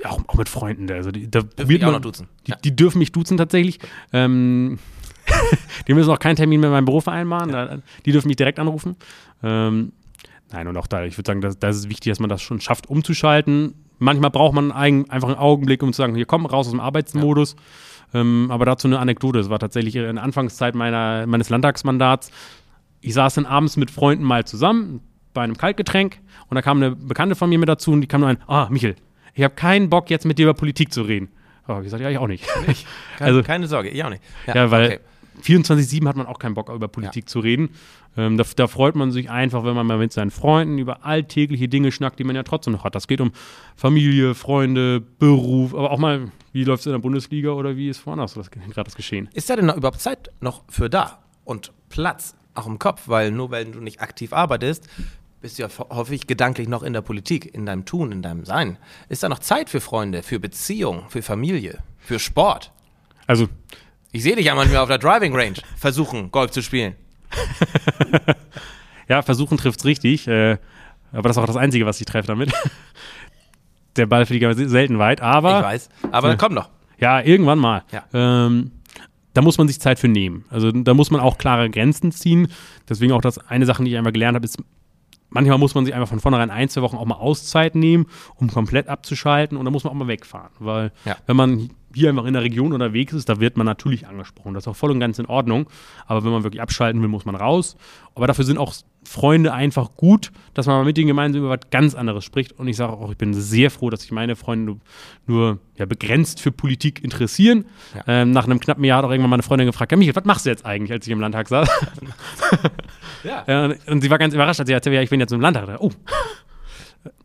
auch, 0.06 0.20
auch 0.28 0.36
mit 0.36 0.50
Freunden. 0.50 0.92
Also 0.92 1.12
die, 1.12 1.30
da 1.30 1.42
die 1.42 1.78
auch 1.78 1.82
man- 1.86 1.94
noch 1.94 2.02
duzen? 2.02 2.28
Die, 2.48 2.52
Ja. 2.52 2.58
die 2.64 2.76
dürfen 2.76 3.00
mich 3.00 3.12
duzen 3.12 3.38
tatsächlich. 3.38 3.80
Ähm, 4.12 4.80
die 5.88 5.94
müssen 5.94 6.10
auch 6.12 6.20
keinen 6.20 6.36
Termin 6.36 6.60
mit 6.62 6.70
meinem 6.70 6.86
Büro 6.86 7.02
vereinbaren. 7.02 7.52
Da- 7.52 7.78
Die 8.06 8.12
dürfen 8.12 8.28
mich 8.28 8.38
direkt 8.38 8.60
anrufen. 8.60 8.96
Ähm, 9.44 9.92
nein, 10.52 10.68
und 10.68 10.78
auch 10.78 10.88
da, 10.88 11.04
ich 11.06 11.18
würde 11.18 11.28
sagen, 11.28 11.42
da 11.42 11.50
das 11.58 11.78
ist 11.78 11.90
wichtig, 11.90 12.12
dass 12.12 12.20
man 12.20 12.30
das 12.30 12.42
schon 12.42 12.62
schafft, 12.62 12.90
umzuschalten. 12.90 13.74
Manchmal 14.00 14.32
braucht 14.32 14.54
man 14.54 14.72
einen, 14.72 15.10
einfach 15.10 15.30
einen 15.30 15.38
Augenblick, 15.38 15.82
um 15.84 15.94
zu 15.94 15.98
sagen, 15.98 16.16
hier 16.16 16.26
komm 16.26 16.46
raus 16.46 16.68
aus 16.68 16.72
dem 16.72 16.80
Arbeitsmodus. 16.80 17.56
Ähm, 18.14 18.48
aber 18.52 18.66
dazu 18.66 18.88
eine 18.88 19.00
Anekdote. 19.00 19.40
Es 19.40 19.50
war 19.50 19.60
tatsächlich 19.60 19.96
in 19.96 20.16
der 20.16 20.24
Anfangszeit 20.24 20.76
meiner, 20.76 21.26
meines 21.26 21.50
Landtagsmandats. 21.50 22.32
Ich 23.02 23.14
saß 23.14 23.34
dann 23.36 23.46
abends 23.46 23.76
mit 23.78 23.92
Freunden 23.92 24.24
mal 24.24 24.46
zusammen 24.46 25.02
bei 25.34 25.42
einem 25.42 25.58
Kaltgetränk 25.58 26.20
und 26.50 26.56
da 26.56 26.62
kam 26.62 26.78
eine 26.78 26.96
Bekannte 26.96 27.36
von 27.36 27.50
mir 27.50 27.58
mit 27.58 27.68
dazu 27.68 27.92
und 27.92 28.02
die 28.02 28.08
kam 28.08 28.22
nur 28.22 28.30
ein, 28.30 28.38
ah, 28.48 28.68
Michel, 28.70 28.96
ich 29.34 29.44
habe 29.44 29.56
keinen 29.56 29.90
Bock, 29.90 30.10
jetzt 30.12 30.26
mit 30.26 30.38
dir 30.38 30.44
über 30.44 30.54
Politik 30.54 30.94
zu 30.94 31.02
reden. 31.02 31.30
Oh, 31.68 31.78
ich 31.78 31.86
gesagt, 31.86 32.04
ja, 32.04 32.10
ich 32.12 32.18
auch 32.20 32.28
nicht. 32.28 32.46
Keine, 33.18 33.30
Also- 33.32 33.42
keine 33.44 33.68
Sorge, 33.68 33.90
ich 33.90 34.04
auch 34.04 34.10
nicht. 34.10 34.22
Ja, 34.54 34.70
weil 34.70 34.86
okay. 34.86 35.00
24-7 35.42 36.08
hat 36.08 36.16
man 36.16 36.28
auch 36.28 36.40
keinen 36.40 36.54
Bock, 36.54 36.70
über 36.70 36.88
Politik 36.88 37.28
zu 37.30 37.40
reden. 37.40 37.70
Ähm, 38.16 38.38
da, 38.38 38.44
da 38.56 38.68
freut 38.68 38.96
man 38.96 39.12
sich 39.12 39.30
einfach, 39.30 39.64
wenn 39.64 39.76
man 39.76 39.88
mal 39.88 39.98
mit 39.98 40.14
seinen 40.14 40.32
Freunden 40.32 40.78
über 40.78 41.06
alltägliche 41.06 41.68
Dinge 41.68 41.92
schnackt, 41.92 42.20
die 42.20 42.24
man 42.24 42.36
ja 42.36 42.44
trotzdem 42.44 42.74
noch 42.74 42.84
hat. 42.84 42.94
Das 42.96 43.08
geht 43.08 43.22
um 43.22 43.32
Familie, 43.76 44.36
Freunde, 44.36 45.02
Beruf, 45.02 45.74
aber 45.74 45.92
auch 45.92 45.98
mal, 45.98 46.32
wie 46.52 46.64
läuft 46.64 46.82
es 46.82 46.86
in 46.86 46.92
der 46.92 47.00
Bundesliga 47.00 47.52
oder 47.52 47.76
wie 47.76 47.90
ist 47.90 48.06
woanders 48.06 48.36
gerade 48.52 48.84
das 48.84 48.96
Geschehen. 48.96 49.30
Ist 49.34 49.50
da 49.50 49.56
denn 49.56 49.66
noch 49.66 49.76
überhaupt 49.78 50.00
Zeit 50.00 50.30
noch 50.42 50.64
für 50.70 50.90
da 50.90 51.24
und 51.44 51.72
Platz, 51.90 52.36
auch 52.54 52.68
im 52.68 52.78
Kopf? 52.78 53.08
Weil 53.08 53.32
nur 53.32 53.50
wenn 53.52 53.72
du 53.72 53.80
nicht 53.80 54.02
aktiv 54.02 54.32
arbeitest, 54.34 54.88
bist 55.42 55.58
du 55.58 55.64
ja 55.64 55.70
ho- 55.78 55.90
häufig 55.90 56.28
gedanklich 56.28 56.68
noch 56.70 56.84
in 56.84 56.94
der 56.94 57.02
Politik, 57.02 57.54
in 57.54 57.66
deinem 57.66 57.84
Tun, 57.86 58.12
in 58.12 58.22
deinem 58.22 58.46
Sein. 58.46 58.78
Ist 59.10 59.24
da 59.24 59.30
noch 59.30 59.40
Zeit 59.40 59.70
für 59.70 59.82
Freunde, 59.82 60.24
für 60.24 60.40
Beziehung, 60.40 61.04
für 61.10 61.22
Familie, 61.22 61.80
für 61.98 62.20
Sport? 62.20 62.72
Also, 63.28 63.48
Ich 64.14 64.22
sehe 64.24 64.36
dich 64.36 64.46
ja 64.46 64.54
manchmal 64.56 64.78
auf 64.78 64.88
der 64.88 65.00
Driving 65.00 65.36
Range 65.36 65.56
versuchen, 65.76 66.30
Golf 66.32 66.52
zu 66.52 66.62
spielen. 66.62 66.94
ja, 69.10 69.24
versuchen 69.24 69.58
trifft's 69.58 69.86
richtig, 69.86 70.28
äh, 70.28 70.58
aber 71.12 71.24
das 71.30 71.36
ist 71.38 71.42
auch 71.42 71.48
das 71.48 71.58
Einzige, 71.58 71.86
was 71.88 72.00
ich 72.00 72.06
treffe 72.06 72.28
damit. 72.28 72.52
der 73.96 74.06
Ball 74.06 74.26
fliegt 74.28 74.46
aber 74.46 74.54
selten 74.56 75.00
weit, 75.00 75.20
aber 75.22 75.60
Ich 75.60 75.66
weiß. 75.66 75.90
Aber 76.12 76.38
komm 76.38 76.54
noch. 76.54 76.70
Ja, 77.00 77.22
irgendwann 77.22 77.58
mal. 77.58 77.84
Ja. 77.92 78.04
Ähm, 78.14 78.72
da 79.34 79.42
muss 79.42 79.58
man 79.58 79.68
sich 79.68 79.80
Zeit 79.82 79.98
für 79.98 80.08
nehmen. 80.08 80.46
Also 80.52 80.72
da 80.72 80.94
muss 80.94 81.10
man 81.10 81.20
auch 81.20 81.40
klare 81.40 81.70
Grenzen 81.72 82.12
ziehen. 82.12 82.50
Deswegen 82.88 83.14
auch 83.14 83.22
das 83.22 83.40
eine 83.40 83.66
Sache, 83.66 83.84
die 83.84 83.90
ich 83.92 83.98
einmal 83.98 84.14
gelernt 84.14 84.36
habe, 84.36 84.46
ist, 84.46 84.58
manchmal 85.30 85.58
muss 85.58 85.74
man 85.74 85.86
sich 85.86 85.96
einfach 85.96 86.08
von 86.08 86.20
vornherein 86.20 86.52
ein, 86.52 86.70
zwei 86.70 86.84
Wochen 86.84 86.98
auch 86.98 87.06
mal 87.06 87.16
Auszeit 87.16 87.74
nehmen, 87.74 88.06
um 88.36 88.52
komplett 88.52 88.88
abzuschalten 88.90 89.58
und 89.58 89.66
da 89.66 89.72
muss 89.72 89.84
man 89.84 89.92
auch 89.92 89.98
mal 89.98 90.08
wegfahren. 90.08 90.52
Weil 90.60 90.92
Ja. 91.04 91.18
wenn 91.26 91.36
man 91.36 91.72
hier 91.96 92.10
einfach 92.10 92.26
in 92.26 92.34
der 92.34 92.44
Region 92.44 92.74
unterwegs 92.74 93.14
ist, 93.14 93.30
da 93.30 93.40
wird 93.40 93.58
man 93.58 93.66
natürlich 93.66 94.08
angesprochen. 94.08 94.54
Das 94.54 94.64
ist 94.64 94.68
auch 94.68 94.76
voll 94.76 94.92
und 94.92 95.00
ganz 95.00 95.20
in 95.20 95.26
Ordnung. 95.26 95.68
Aber 96.06 96.24
wenn 96.24 96.32
man 96.32 96.44
wirklich 96.44 96.62
abschalten 96.62 97.02
will, 97.02 97.10
muss 97.10 97.26
man 97.26 97.36
raus. 97.36 97.76
Aber 98.16 98.28
dafür 98.28 98.46
sind 98.46 98.58
auch 98.58 98.74
Freunde 99.06 99.54
einfach 99.54 99.96
gut, 99.96 100.32
dass 100.54 100.66
man 100.66 100.78
mal 100.78 100.86
mit 100.86 100.98
denen 100.98 101.08
gemeinsam 101.08 101.42
über 101.42 101.50
was 101.50 101.70
ganz 101.72 101.96
anderes 101.96 102.24
spricht. 102.24 102.54
Und 102.54 102.68
ich 102.68 102.78
sage 102.78 102.94
auch, 102.94 103.12
ich 103.12 103.18
bin 103.18 103.34
sehr 103.34 103.70
froh, 103.70 103.90
dass 103.90 104.02
sich 104.02 104.12
meine 104.12 104.36
Freunde 104.36 104.66
nur, 104.66 104.80
nur 105.26 105.60
ja, 105.78 105.86
begrenzt 105.86 106.40
für 106.42 106.52
Politik 106.52 107.04
interessieren. 107.04 107.66
Ja. 107.96 108.04
Ähm, 108.08 108.32
nach 108.32 108.46
einem 108.46 108.60
knappen 108.60 108.84
Jahr 108.84 109.00
hat 109.00 109.06
auch 109.06 109.12
irgendwann 109.12 109.32
meine 109.32 109.44
Freundin 109.44 109.68
gefragt, 109.68 109.92
ja, 109.92 109.98
Michael, 109.98 110.16
was 110.16 110.26
machst 110.26 110.46
du 110.46 110.50
jetzt 110.50 110.66
eigentlich, 110.66 110.92
als 110.92 111.06
ich 111.06 111.12
im 111.12 111.20
Landtag 111.20 111.48
saß? 111.48 111.70
Ja. 113.24 113.74
Und 113.88 114.02
sie 114.02 114.10
war 114.10 114.18
ganz 114.18 114.34
überrascht, 114.34 114.60
als 114.60 114.68
sie 114.68 114.74
erzählte, 114.74 114.96
ja, 114.96 115.02
ich 115.02 115.10
bin 115.10 115.20
jetzt 115.20 115.32
im 115.32 115.42
Landtag. 115.42 115.80
Oh. 115.80 115.92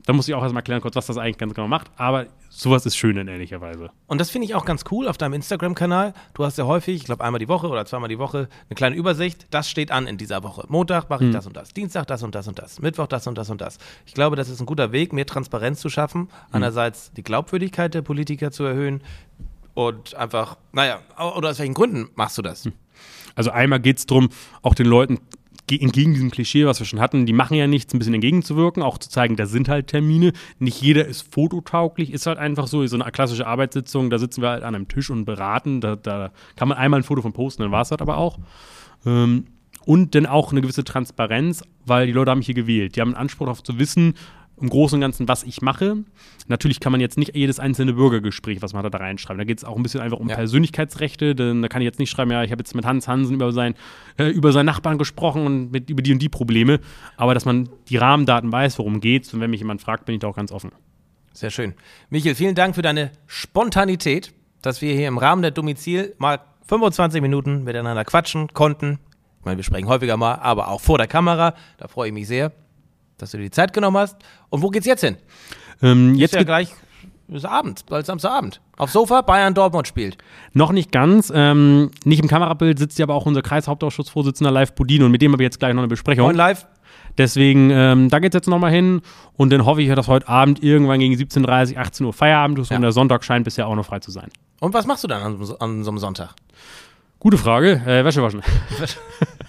Da 0.09 0.14
muss 0.14 0.27
ich 0.27 0.35
auch 0.35 0.42
erstmal 0.42 0.62
klären, 0.62 0.81
kurz, 0.81 0.97
was 0.97 1.05
das 1.05 1.18
eigentlich 1.18 1.37
ganz 1.37 1.53
genau 1.53 1.68
macht. 1.68 1.90
Aber 1.99 2.25
sowas 2.49 2.87
ist 2.87 2.97
schön, 2.97 3.18
in 3.18 3.29
ehrlicherweise. 3.29 3.90
Und 4.07 4.18
das 4.18 4.31
finde 4.31 4.47
ich 4.47 4.55
auch 4.55 4.64
ganz 4.64 4.85
cool 4.90 5.07
auf 5.07 5.18
deinem 5.18 5.35
Instagram-Kanal. 5.35 6.14
Du 6.33 6.47
hast 6.47 6.57
ja 6.57 6.64
häufig, 6.64 6.97
ich 6.97 7.05
glaube 7.05 7.23
einmal 7.23 7.38
die 7.38 7.49
Woche 7.49 7.68
oder 7.68 7.85
zweimal 7.85 8.09
die 8.09 8.18
Woche, 8.18 8.49
eine 8.71 8.75
kleine 8.75 8.97
Übersicht. 8.97 9.47
Das 9.51 9.68
steht 9.68 9.90
an 9.90 10.07
in 10.07 10.16
dieser 10.16 10.42
Woche. 10.42 10.64
Montag 10.68 11.11
mache 11.11 11.27
ich 11.27 11.33
das 11.33 11.47
und 11.47 11.59
das. 11.59 11.75
Dienstag 11.75 12.07
das 12.07 12.23
und 12.23 12.35
das 12.35 12.49
und 12.49 12.59
das. 12.59 12.81
Mittwoch 12.81 13.07
das 13.07 13.27
und 13.27 13.37
das 13.37 13.51
und 13.51 13.61
das. 13.61 13.77
Ich 14.07 14.14
glaube, 14.14 14.35
das 14.35 14.49
ist 14.49 14.61
ein 14.61 14.64
guter 14.64 14.92
Weg, 14.92 15.12
mehr 15.12 15.27
Transparenz 15.27 15.81
zu 15.81 15.90
schaffen. 15.90 16.31
Einerseits 16.53 17.12
die 17.12 17.23
Glaubwürdigkeit 17.23 17.92
der 17.92 18.01
Politiker 18.01 18.51
zu 18.51 18.64
erhöhen 18.64 19.03
und 19.75 20.14
einfach, 20.14 20.57
naja, 20.73 21.01
oder 21.37 21.51
aus 21.51 21.59
welchen 21.59 21.75
Gründen 21.75 22.09
machst 22.14 22.38
du 22.38 22.40
das? 22.40 22.66
Also 23.35 23.51
einmal 23.51 23.79
geht 23.79 23.99
es 23.99 24.07
darum, 24.07 24.31
auch 24.62 24.75
den 24.75 24.87
Leuten 24.87 25.21
entgegen 25.70 26.14
diesem 26.14 26.31
Klischee, 26.31 26.66
was 26.66 26.81
wir 26.81 26.87
schon 26.87 27.00
hatten, 27.00 27.26
die 27.26 27.33
machen 27.33 27.54
ja 27.54 27.66
nichts, 27.66 27.92
ein 27.92 27.98
bisschen 27.98 28.14
entgegenzuwirken, 28.14 28.83
auch 28.83 28.98
zu 28.98 29.11
zeigen, 29.11 29.37
da 29.37 29.46
sind 29.46 29.68
halt 29.68 29.88
Termine. 29.88 30.33
Nicht 30.59 30.81
jeder 30.81 31.07
ist 31.07 31.33
fototauglich, 31.33 32.12
ist 32.12 32.26
halt 32.26 32.38
einfach 32.38 32.66
so. 32.66 32.87
So 32.87 32.96
eine 32.96 33.11
klassische 33.11 33.46
Arbeitssitzung, 33.46 34.09
da 34.09 34.18
sitzen 34.18 34.40
wir 34.40 34.50
halt 34.50 34.62
an 34.62 34.74
einem 34.74 34.88
Tisch 34.88 35.11
und 35.11 35.24
beraten. 35.24 35.81
Da, 35.81 35.96
da 35.96 36.31
kann 36.57 36.68
man 36.68 36.78
einmal 36.78 37.00
ein 37.00 37.04
Foto 37.04 37.22
von 37.22 37.33
posten, 37.33 37.62
dann 37.62 37.72
war 37.72 37.83
es 37.83 37.88
das 37.90 38.00
aber 38.00 38.16
auch. 38.16 38.38
Ähm, 39.04 39.44
und 39.85 40.14
dann 40.14 40.26
auch 40.26 40.52
eine 40.52 40.61
gewisse 40.61 40.85
Transparenz, 40.85 41.62
weil 41.87 42.07
die 42.07 42.12
Leute 42.12 42.31
haben 42.31 42.38
mich 42.38 42.46
hier 42.46 42.54
gewählt. 42.54 42.94
Die 42.96 43.00
haben 43.00 43.14
einen 43.14 43.22
Anspruch 43.22 43.46
darauf 43.46 43.62
zu 43.62 43.78
wissen, 43.78 44.14
im 44.61 44.68
Großen 44.68 44.97
und 44.97 45.01
Ganzen, 45.01 45.29
was 45.29 45.44
ich 45.44 45.62
mache. 45.62 46.05
Natürlich 46.47 46.81
kann 46.81 46.92
man 46.92 47.01
jetzt 47.01 47.18
nicht 47.18 47.35
jedes 47.35 47.61
einzelne 47.61 47.92
Bürgergespräch, 47.92 48.62
was 48.62 48.73
man 48.73 48.83
da, 48.83 48.90
da 48.90 48.99
reinschreiben. 48.99 49.38
Da 49.38 49.44
geht 49.44 49.59
es 49.59 49.64
auch 49.64 49.77
ein 49.77 49.83
bisschen 49.83 50.01
einfach 50.01 50.18
um 50.18 50.29
Ja. 50.29 50.37
Persönlichkeitsrechte. 50.37 51.35
Denn 51.35 51.62
da 51.62 51.68
kann 51.68 51.83
ich 51.83 51.87
jetzt 51.87 51.99
nicht 51.99 52.11
schreiben, 52.11 52.31
ja, 52.31 52.42
ich 52.42 52.51
habe 52.51 52.61
jetzt 52.61 52.75
mit 52.75 52.85
Hans 52.85 53.09
Hansen 53.09 53.35
über, 53.35 53.53
sein, 53.53 53.75
äh, 54.18 54.29
über 54.29 54.53
seinen 54.53 54.66
Nachbarn 54.66 54.99
gesprochen 54.99 55.47
und 55.47 55.73
mit, 55.73 55.90
über 55.90 56.03
die 56.03 56.12
und 56.12 56.21
die 56.21 56.29
Probleme. 56.29 56.81
Aber 57.16 57.35
dass 57.35 57.44
man 57.44 57.68
die 57.88 57.97
Rahmendaten 57.97 58.51
weiß, 58.51 58.79
worum 58.79 59.01
geht 59.01 59.33
Und 59.33 59.40
wenn 59.40 59.51
mich 59.51 59.61
jemand 59.61 59.81
fragt, 59.81 60.05
bin 60.07 60.14
ich 60.14 60.21
da 60.21 60.29
auch 60.29 60.37
ganz 60.37 60.53
offen. 60.53 60.73
Sehr 61.33 61.51
schön. 61.51 61.75
Michael, 62.11 62.35
vielen 62.35 62.55
Dank 62.55 62.75
für 62.75 62.83
deine 62.83 63.12
Spontanität, 63.27 64.33
dass 64.62 64.83
wir 64.83 64.94
hier 64.94 65.09
im 65.09 65.18
Rahmen 65.18 65.42
der 65.42 65.53
Domizil 65.53 66.14
mal 66.18 66.40
25 66.66 67.23
Minuten 67.23 67.64
miteinander 67.64 68.05
quatschen 68.05 68.49
konnten. 68.49 68.99
Ich 69.38 69.44
meine, 69.44 69.57
wir 69.57 69.64
sprechen 69.64 69.88
häufiger 69.88 70.16
mal, 70.16 70.35
aber 70.35 70.68
auch 70.68 70.81
vor 70.81 70.99
der 70.99 71.07
Kamera. 71.07 71.55
Da 71.79 71.88
freue 71.88 72.09
ich 72.09 72.14
mich 72.14 72.27
sehr, 72.27 72.53
dass 73.18 73.31
du 73.33 73.37
dir 73.38 73.44
die 73.44 73.50
Zeit 73.50 73.72
genommen 73.72 73.96
hast. 73.98 74.16
Und 74.50 74.62
wo 74.62 74.70
geht's 74.70 74.87
jetzt 74.87 75.02
hin? 75.02 75.16
Ähm, 75.83 76.14
Jetzt 76.14 76.35
ja 76.35 76.42
gleich 76.42 76.74
ist 77.31 77.44
Abend, 77.44 77.85
bald 77.87 78.07
Samstagabend. 78.07 78.61
Auf 78.78 78.90
Sofa, 78.90 79.20
Bayern 79.20 79.52
Dortmund 79.52 79.87
spielt. 79.87 80.16
noch 80.54 80.72
nicht 80.72 80.90
ganz. 80.92 81.31
Ähm, 81.35 81.90
nicht 82.04 82.20
im 82.20 82.28
Kamerabild 82.28 82.78
sitzt 82.78 82.98
ja 82.98 83.04
aber 83.04 83.14
auch 83.14 83.26
unser 83.26 83.42
Kreishauptausschussvorsitzender 83.42 84.50
Live 84.50 84.72
Budin 84.74 85.02
und 85.02 85.11
mit 85.11 85.20
dem 85.20 85.33
habe 85.33 85.42
ich 85.42 85.46
jetzt 85.46 85.59
gleich 85.59 85.74
noch 85.74 85.83
eine 85.83 85.88
Besprechung. 85.88 86.24
Moin 86.24 86.37
live. 86.37 86.66
Deswegen, 87.18 87.70
ähm, 87.70 88.09
da 88.09 88.18
geht 88.20 88.33
es 88.33 88.38
jetzt 88.38 88.48
nochmal 88.48 88.70
hin 88.70 89.02
und 89.35 89.50
dann 89.52 89.66
hoffe 89.66 89.83
ich, 89.83 89.92
dass 89.92 90.07
heute 90.09 90.26
Abend 90.28 90.62
irgendwann 90.62 91.00
gegen 91.00 91.14
17.30 91.14 91.76
18 91.76 92.07
Uhr 92.07 92.12
Feierabend 92.14 92.61
ist 92.61 92.70
Ja. 92.70 92.76
und 92.76 92.83
der 92.83 92.92
Sonntag 92.92 93.24
scheint 93.24 93.44
bisher 93.44 93.66
auch 93.66 93.74
noch 93.74 93.85
frei 93.85 93.98
zu 93.98 94.11
sein. 94.11 94.28
Und 94.61 94.72
was 94.72 94.87
machst 94.87 95.04
du 95.04 95.09
dann 95.09 95.22
an, 95.22 95.44
so- 95.44 95.59
an 95.59 95.83
so 95.85 95.90
einem 95.90 95.98
Sonntag? 95.98 96.35
Gute 97.18 97.37
Frage. 97.37 97.83
Äh, 97.87 98.04
Wäsche 98.04 98.22
waschen. 98.22 98.40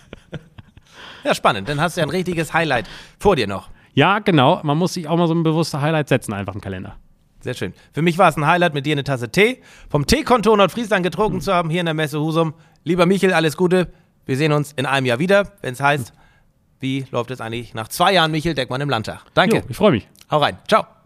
Ja, 1.24 1.34
spannend. 1.34 1.70
Dann 1.70 1.80
hast 1.82 1.98
du 1.98 2.02
ja 2.02 2.08
ein 2.08 2.12
richtiges 2.12 2.54
Highlight 2.54 2.88
vor 3.20 3.36
dir 3.36 3.48
noch. 3.48 3.70
Ja, 3.94 4.20
genau. 4.20 4.60
Man 4.64 4.78
muss 4.78 4.94
sich 4.94 5.08
auch 5.08 5.18
mal 5.18 5.28
so 5.28 5.34
ein 5.34 5.44
bewusster 5.44 5.82
Highlight 5.82 6.10
setzen, 6.10 6.34
einfach 6.34 6.56
im 6.56 6.62
Kalender. 6.62 6.98
Sehr 7.42 7.54
schön. 7.54 7.74
Für 7.94 8.02
mich 8.02 8.18
war 8.18 8.30
es 8.30 8.38
ein 8.38 8.46
Highlight, 8.46 8.74
mit 8.74 8.86
dir 8.86 8.94
eine 8.94 9.04
Tasse 9.04 9.30
Tee 9.30 9.62
vom 9.90 10.06
Teekonto 10.06 10.56
Nordfriesland 10.56 11.04
getrunken 11.04 11.38
mhm. 11.38 11.42
zu 11.42 11.54
haben, 11.54 11.70
hier 11.70 11.80
in 11.80 11.86
der 11.86 11.94
Messe 11.94 12.20
Husum. 12.20 12.54
Lieber 12.84 13.06
Michel, 13.06 13.34
alles 13.34 13.56
Gute. 13.56 13.88
Wir 14.26 14.38
sehen 14.38 14.52
uns 14.52 14.74
in 14.74 14.86
einem 14.86 15.06
Jahr 15.06 15.20
wieder, 15.20 15.54
wenn 15.62 15.74
es 15.74 15.82
heißt, 15.82 16.14
wie 16.80 17.06
läuft 17.12 17.32
es 17.32 17.42
eigentlich 17.42 17.74
nach 17.74 17.88
zwei 17.88 18.14
Jahren 18.14 18.32
Michel 18.32 18.54
Deckmann 18.54 18.82
im 18.82 18.90
Landtag. 18.90 19.26
Danke. 19.34 19.58
Jo, 19.58 19.64
ich 19.68 19.76
freue 19.76 19.92
mich. 19.92 20.08
Hau 20.30 20.38
rein. 20.38 20.58
Ciao. 20.68 20.99